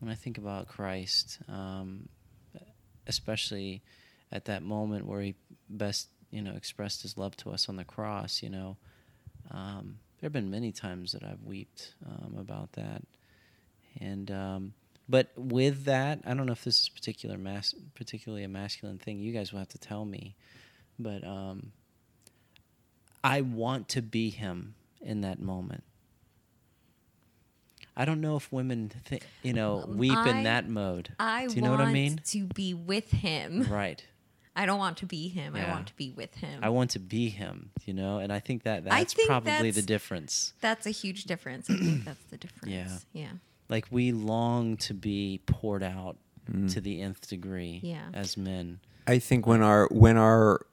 when 0.00 0.10
I 0.10 0.14
think 0.14 0.38
about 0.38 0.68
Christ, 0.68 1.38
um, 1.48 2.08
especially 3.06 3.82
at 4.30 4.44
that 4.46 4.62
moment 4.62 5.06
where 5.06 5.20
he 5.20 5.34
best 5.68 6.08
you 6.30 6.42
know 6.42 6.52
expressed 6.52 7.02
his 7.02 7.16
love 7.16 7.36
to 7.38 7.50
us 7.50 7.68
on 7.68 7.76
the 7.76 7.84
cross, 7.84 8.42
you 8.42 8.50
know, 8.50 8.76
um, 9.50 9.98
there 10.20 10.26
have 10.26 10.32
been 10.32 10.50
many 10.50 10.72
times 10.72 11.12
that 11.12 11.22
I've 11.22 11.42
wept 11.42 11.94
um, 12.06 12.36
about 12.38 12.72
that, 12.72 13.02
and 14.00 14.30
um, 14.30 14.74
but 15.08 15.30
with 15.36 15.84
that, 15.84 16.20
I 16.26 16.34
don't 16.34 16.46
know 16.46 16.52
if 16.52 16.64
this 16.64 16.82
is 16.82 16.88
particular 16.88 17.38
mas- 17.38 17.74
particularly 17.94 18.44
a 18.44 18.48
masculine 18.48 18.98
thing. 18.98 19.18
You 19.18 19.32
guys 19.32 19.52
will 19.52 19.60
have 19.60 19.68
to 19.68 19.78
tell 19.78 20.04
me, 20.04 20.34
but 20.98 21.24
um, 21.24 21.72
I 23.24 23.40
want 23.40 23.88
to 23.90 24.02
be 24.02 24.30
him 24.30 24.74
in 25.00 25.20
that 25.22 25.40
moment. 25.40 25.84
I 27.96 28.04
don't 28.04 28.20
know 28.20 28.36
if 28.36 28.52
women, 28.52 28.92
th- 29.06 29.22
you 29.42 29.52
know, 29.52 29.82
Um, 29.82 29.96
weep 29.98 30.12
I- 30.16 30.30
in 30.30 30.44
that 30.44 30.68
mode. 30.68 31.14
I 31.18 31.46
Do 31.48 31.56
you 31.56 31.62
know 31.62 31.70
want 31.70 31.82
what 31.82 31.88
I 31.88 31.92
mean? 31.92 32.20
to 32.26 32.44
be 32.46 32.72
with 32.74 33.10
him. 33.10 33.64
Right. 33.64 34.04
I 34.54 34.66
don't 34.66 34.78
want 34.78 34.96
to 34.98 35.06
be 35.06 35.28
him. 35.28 35.54
I 35.54 35.68
want 35.68 35.86
to 35.88 35.94
be 35.94 36.10
with 36.10 36.34
him. 36.36 36.60
I 36.64 36.68
want 36.68 36.90
to 36.92 36.98
be 36.98 37.28
him, 37.28 37.70
you 37.86 37.94
know, 37.94 38.18
and 38.18 38.32
I 38.32 38.40
think 38.40 38.64
that 38.64 38.84
that's 38.84 39.12
think 39.14 39.28
probably 39.28 39.70
the 39.70 39.82
difference. 39.82 40.52
that's 40.60 40.84
a 40.84 40.90
huge 40.90 41.24
difference. 41.24 41.70
I 41.70 41.76
think 41.76 42.04
that's 42.04 42.24
the 42.24 42.36
difference. 42.44 42.72
Yeah. 42.72 42.98
Yeah. 43.12 43.30
Like 43.68 43.86
we 43.90 44.10
long 44.12 44.76
to 44.78 44.94
be 44.94 45.40
poured 45.46 45.82
out 45.84 46.16
to 46.68 46.80
the 46.80 47.02
nth 47.02 47.28
degree 47.28 47.78
Yeah. 47.84 48.08
as 48.14 48.36
men. 48.36 48.80
I 49.06 49.18
think 49.20 49.46
when 49.46 49.62
our 49.62 49.86
when 49.92 50.16
our 50.16 50.66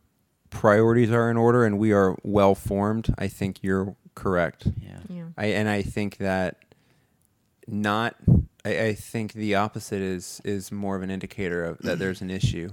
priorities 0.56 1.12
are 1.12 1.30
in 1.30 1.38
order 1.38 1.66
and 1.66 1.78
we 1.78 1.92
are 1.92 2.18
well 2.24 2.56
formed, 2.56 3.14
I 3.18 3.28
think 3.28 3.62
you're 3.62 3.96
correct. 4.16 4.66
Yeah. 4.82 5.00
Yeah. 5.10 5.24
I 5.38 5.48
and 5.48 5.68
I 5.70 5.82
think 5.84 6.18
that 6.18 6.58
not. 7.68 8.16
I, 8.64 8.88
I 8.88 8.94
think 8.96 9.34
the 9.34 9.56
opposite 9.56 10.02
is 10.02 10.42
is 10.44 10.72
more 10.72 10.96
of 10.96 11.04
an 11.04 11.12
indicator 11.12 11.64
of 11.66 11.78
that 11.80 12.00
there's 12.00 12.22
an 12.22 12.32
issue 12.32 12.70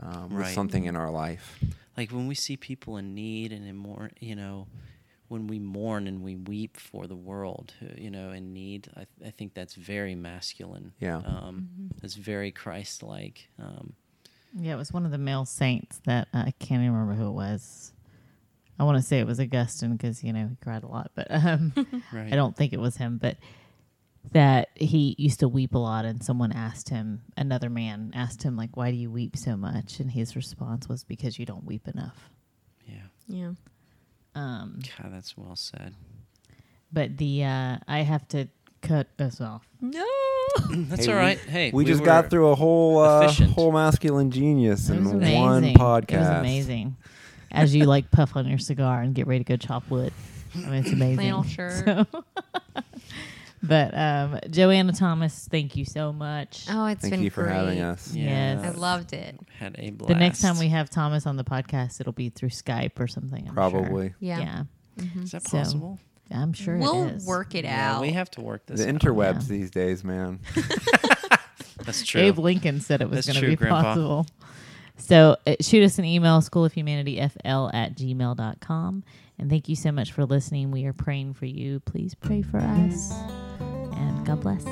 um, 0.00 0.34
with 0.34 0.48
something 0.48 0.84
in 0.84 0.96
our 0.96 1.10
life. 1.10 1.64
Like 1.96 2.10
when 2.10 2.26
we 2.26 2.34
see 2.34 2.56
people 2.56 2.96
in 2.96 3.14
need 3.14 3.52
and 3.52 3.66
in 3.66 3.76
more, 3.76 4.10
you 4.20 4.34
know, 4.34 4.66
when 5.28 5.46
we 5.46 5.58
mourn 5.58 6.06
and 6.06 6.22
we 6.22 6.36
weep 6.36 6.76
for 6.76 7.06
the 7.06 7.16
world, 7.16 7.72
you 7.96 8.10
know, 8.10 8.30
in 8.30 8.52
need, 8.52 8.88
I, 8.96 9.06
I 9.26 9.30
think 9.30 9.54
that's 9.54 9.74
very 9.74 10.14
masculine. 10.14 10.92
Yeah. 11.00 11.18
Um, 11.18 11.68
It's 12.02 12.14
very 12.14 12.50
Christ-like. 12.50 13.48
Um, 13.58 13.94
Yeah, 14.54 14.74
it 14.74 14.76
was 14.76 14.92
one 14.92 15.04
of 15.04 15.10
the 15.10 15.18
male 15.18 15.44
saints 15.44 16.00
that 16.04 16.28
uh, 16.34 16.44
I 16.46 16.50
can't 16.58 16.82
even 16.82 16.92
remember 16.92 17.14
who 17.14 17.28
it 17.28 17.32
was. 17.32 17.92
I 18.78 18.84
want 18.84 18.96
to 18.98 19.02
say 19.02 19.18
it 19.20 19.26
was 19.26 19.38
Augustine 19.40 19.92
because 19.96 20.22
you 20.24 20.32
know 20.32 20.48
he 20.48 20.56
cried 20.62 20.82
a 20.82 20.88
lot, 20.88 21.10
but 21.14 21.26
um, 21.30 21.72
right. 22.12 22.32
I 22.32 22.36
don't 22.36 22.56
think 22.56 22.72
it 22.72 22.80
was 22.80 22.96
him. 22.96 23.18
But 23.18 23.36
that 24.32 24.68
he 24.74 25.14
used 25.18 25.40
to 25.40 25.48
weep 25.48 25.74
a 25.74 25.78
lot, 25.78 26.04
and 26.04 26.22
someone 26.22 26.52
asked 26.52 26.88
him, 26.88 27.22
another 27.36 27.68
man 27.70 28.12
asked 28.14 28.42
him, 28.42 28.56
like, 28.56 28.76
"Why 28.76 28.90
do 28.90 28.96
you 28.96 29.10
weep 29.10 29.36
so 29.36 29.56
much?" 29.56 30.00
And 30.00 30.10
his 30.10 30.36
response 30.36 30.88
was, 30.88 31.04
"Because 31.04 31.38
you 31.38 31.46
don't 31.46 31.64
weep 31.64 31.86
enough." 31.88 32.30
Yeah. 32.86 33.06
Yeah. 33.28 33.52
Um, 34.34 34.80
God, 34.98 35.12
that's 35.12 35.36
well 35.36 35.56
said. 35.56 35.94
but 36.92 37.18
the 37.18 37.44
uh, 37.44 37.76
I 37.86 38.00
have 38.00 38.26
to 38.28 38.48
cut 38.82 39.08
us 39.18 39.40
off. 39.40 39.66
No. 39.80 40.04
That's 40.70 41.06
Hey, 41.06 41.12
all 41.12 41.24
we- 41.24 41.34
Hey, 41.50 41.70
we, 41.72 41.84
just 41.84 42.04
got 42.04 42.28
through 42.28 42.48
a 42.48 42.54
whole 42.54 42.98
uh, 42.98 43.22
efficient. 43.22 43.52
whole 43.52 43.72
masculine 43.72 44.30
genius 44.30 44.88
It 44.90 44.96
in 44.96 45.04
was 45.04 45.12
one 45.14 45.22
amazing. 45.22 45.76
podcast. 45.76 46.12
It 46.12 46.18
was 46.18 46.28
amazing. 46.40 46.96
As 47.52 47.74
you 47.74 47.84
like 47.84 48.10
puff 48.10 48.36
on 48.36 48.46
your 48.48 48.58
cigar 48.58 49.00
and 49.02 49.14
get 49.14 49.26
ready 49.26 49.44
to 49.44 49.48
go 49.48 49.56
chop 49.56 49.88
wood. 49.90 50.12
I 50.54 50.58
mean, 50.58 50.72
it's 50.74 50.92
amazing. 50.92 51.16
Flannel 51.16 51.42
shirt. 51.44 51.84
So- 51.84 52.06
but 53.62 53.96
um, 53.96 54.38
Joanna 54.50 54.92
Thomas, 54.92 55.46
thank 55.50 55.76
you 55.76 55.84
so 55.84 56.12
much. 56.12 56.66
Oh, 56.68 56.86
it's 56.86 57.02
Thank 57.02 57.12
been 57.14 57.22
you 57.22 57.30
for 57.30 57.44
great. 57.44 57.54
having 57.54 57.80
us. 57.80 58.12
Yeah, 58.14 58.54
Yes. 58.60 58.64
I 58.74 58.78
loved 58.78 59.12
it. 59.12 59.38
Had 59.58 59.76
a 59.78 59.90
blast. 59.90 60.08
the 60.08 60.14
next 60.18 60.40
time 60.42 60.58
we 60.58 60.68
have 60.68 60.90
Thomas 60.90 61.26
on 61.26 61.36
the 61.36 61.44
podcast, 61.44 62.00
it'll 62.00 62.12
be 62.12 62.28
through 62.28 62.48
Skype 62.50 62.98
or 62.98 63.06
something. 63.06 63.40
I'm 63.42 63.46
sure. 63.46 63.54
Probably. 63.54 64.14
Yeah. 64.18 64.64
Yeah. 64.98 65.02
is 65.22 65.30
that 65.32 65.42
So, 65.46 65.58
possible? 65.58 65.98
I'm 66.34 66.52
sure 66.52 66.76
We'll 66.76 67.08
it 67.08 67.16
is. 67.16 67.26
work 67.26 67.54
it 67.54 67.64
Yeah, 67.64 67.96
out. 67.96 68.00
we 68.02 68.10
have 68.10 68.30
to 68.32 68.40
work 68.40 68.66
this. 68.66 68.80
The 68.80 68.88
out. 68.88 68.94
interwebs 68.94 69.42
Yeah. 69.42 69.48
these 69.48 69.70
days, 69.70 70.02
man. 70.04 70.40
That's 71.84 72.04
true. 72.04 72.20
Abe 72.20 72.38
Lincoln 72.38 72.80
said 72.80 73.00
it 73.00 73.10
was 73.10 73.26
That's 73.26 73.26
going 73.28 73.34
to 73.34 73.40
true, 73.40 73.50
be 73.50 73.56
Grandpa. 73.56 73.82
possible. 73.82 74.26
So 74.98 75.36
uh, 75.46 75.56
shoot 75.60 75.82
us 75.84 75.98
an 75.98 76.04
email, 76.04 76.40
schoolofhumanityfl 76.40 77.74
at 77.74 77.96
gmail.com. 77.96 79.04
And 79.38 79.50
thank 79.50 79.68
you 79.68 79.74
so 79.74 79.90
much 79.90 80.12
for 80.12 80.24
listening. 80.24 80.70
We 80.70 80.84
are 80.86 80.92
praying 80.92 81.34
for 81.34 81.46
you. 81.46 81.80
Please 81.80 82.14
pray 82.14 82.42
for 82.42 82.58
us. 82.58 83.12
And 83.60 84.24
God 84.26 84.40
bless. 84.40 84.62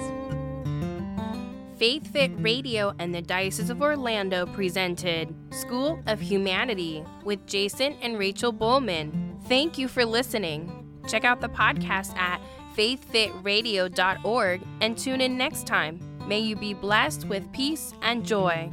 Faith 1.79 2.13
Fit 2.13 2.31
Radio 2.37 2.95
and 2.99 3.15
the 3.15 3.23
Diocese 3.23 3.71
of 3.71 3.81
Orlando 3.81 4.45
presented 4.47 5.35
School 5.51 5.99
of 6.07 6.21
Humanity 6.21 7.03
with 7.25 7.47
Jason 7.47 7.95
and 8.03 8.19
Rachel 8.19 8.53
Bowman. 8.53 9.39
Thank 9.49 9.79
you 9.79 9.89
for 9.89 10.05
listening. 10.05 10.80
Check 11.11 11.25
out 11.25 11.41
the 11.41 11.49
podcast 11.49 12.17
at 12.17 12.41
faithfitradio.org 12.77 14.63
and 14.81 14.97
tune 14.97 15.21
in 15.21 15.37
next 15.37 15.67
time. 15.67 15.99
May 16.27 16.39
you 16.39 16.55
be 16.55 16.73
blessed 16.73 17.27
with 17.27 17.51
peace 17.53 17.93
and 18.03 18.25
joy. 18.25 18.73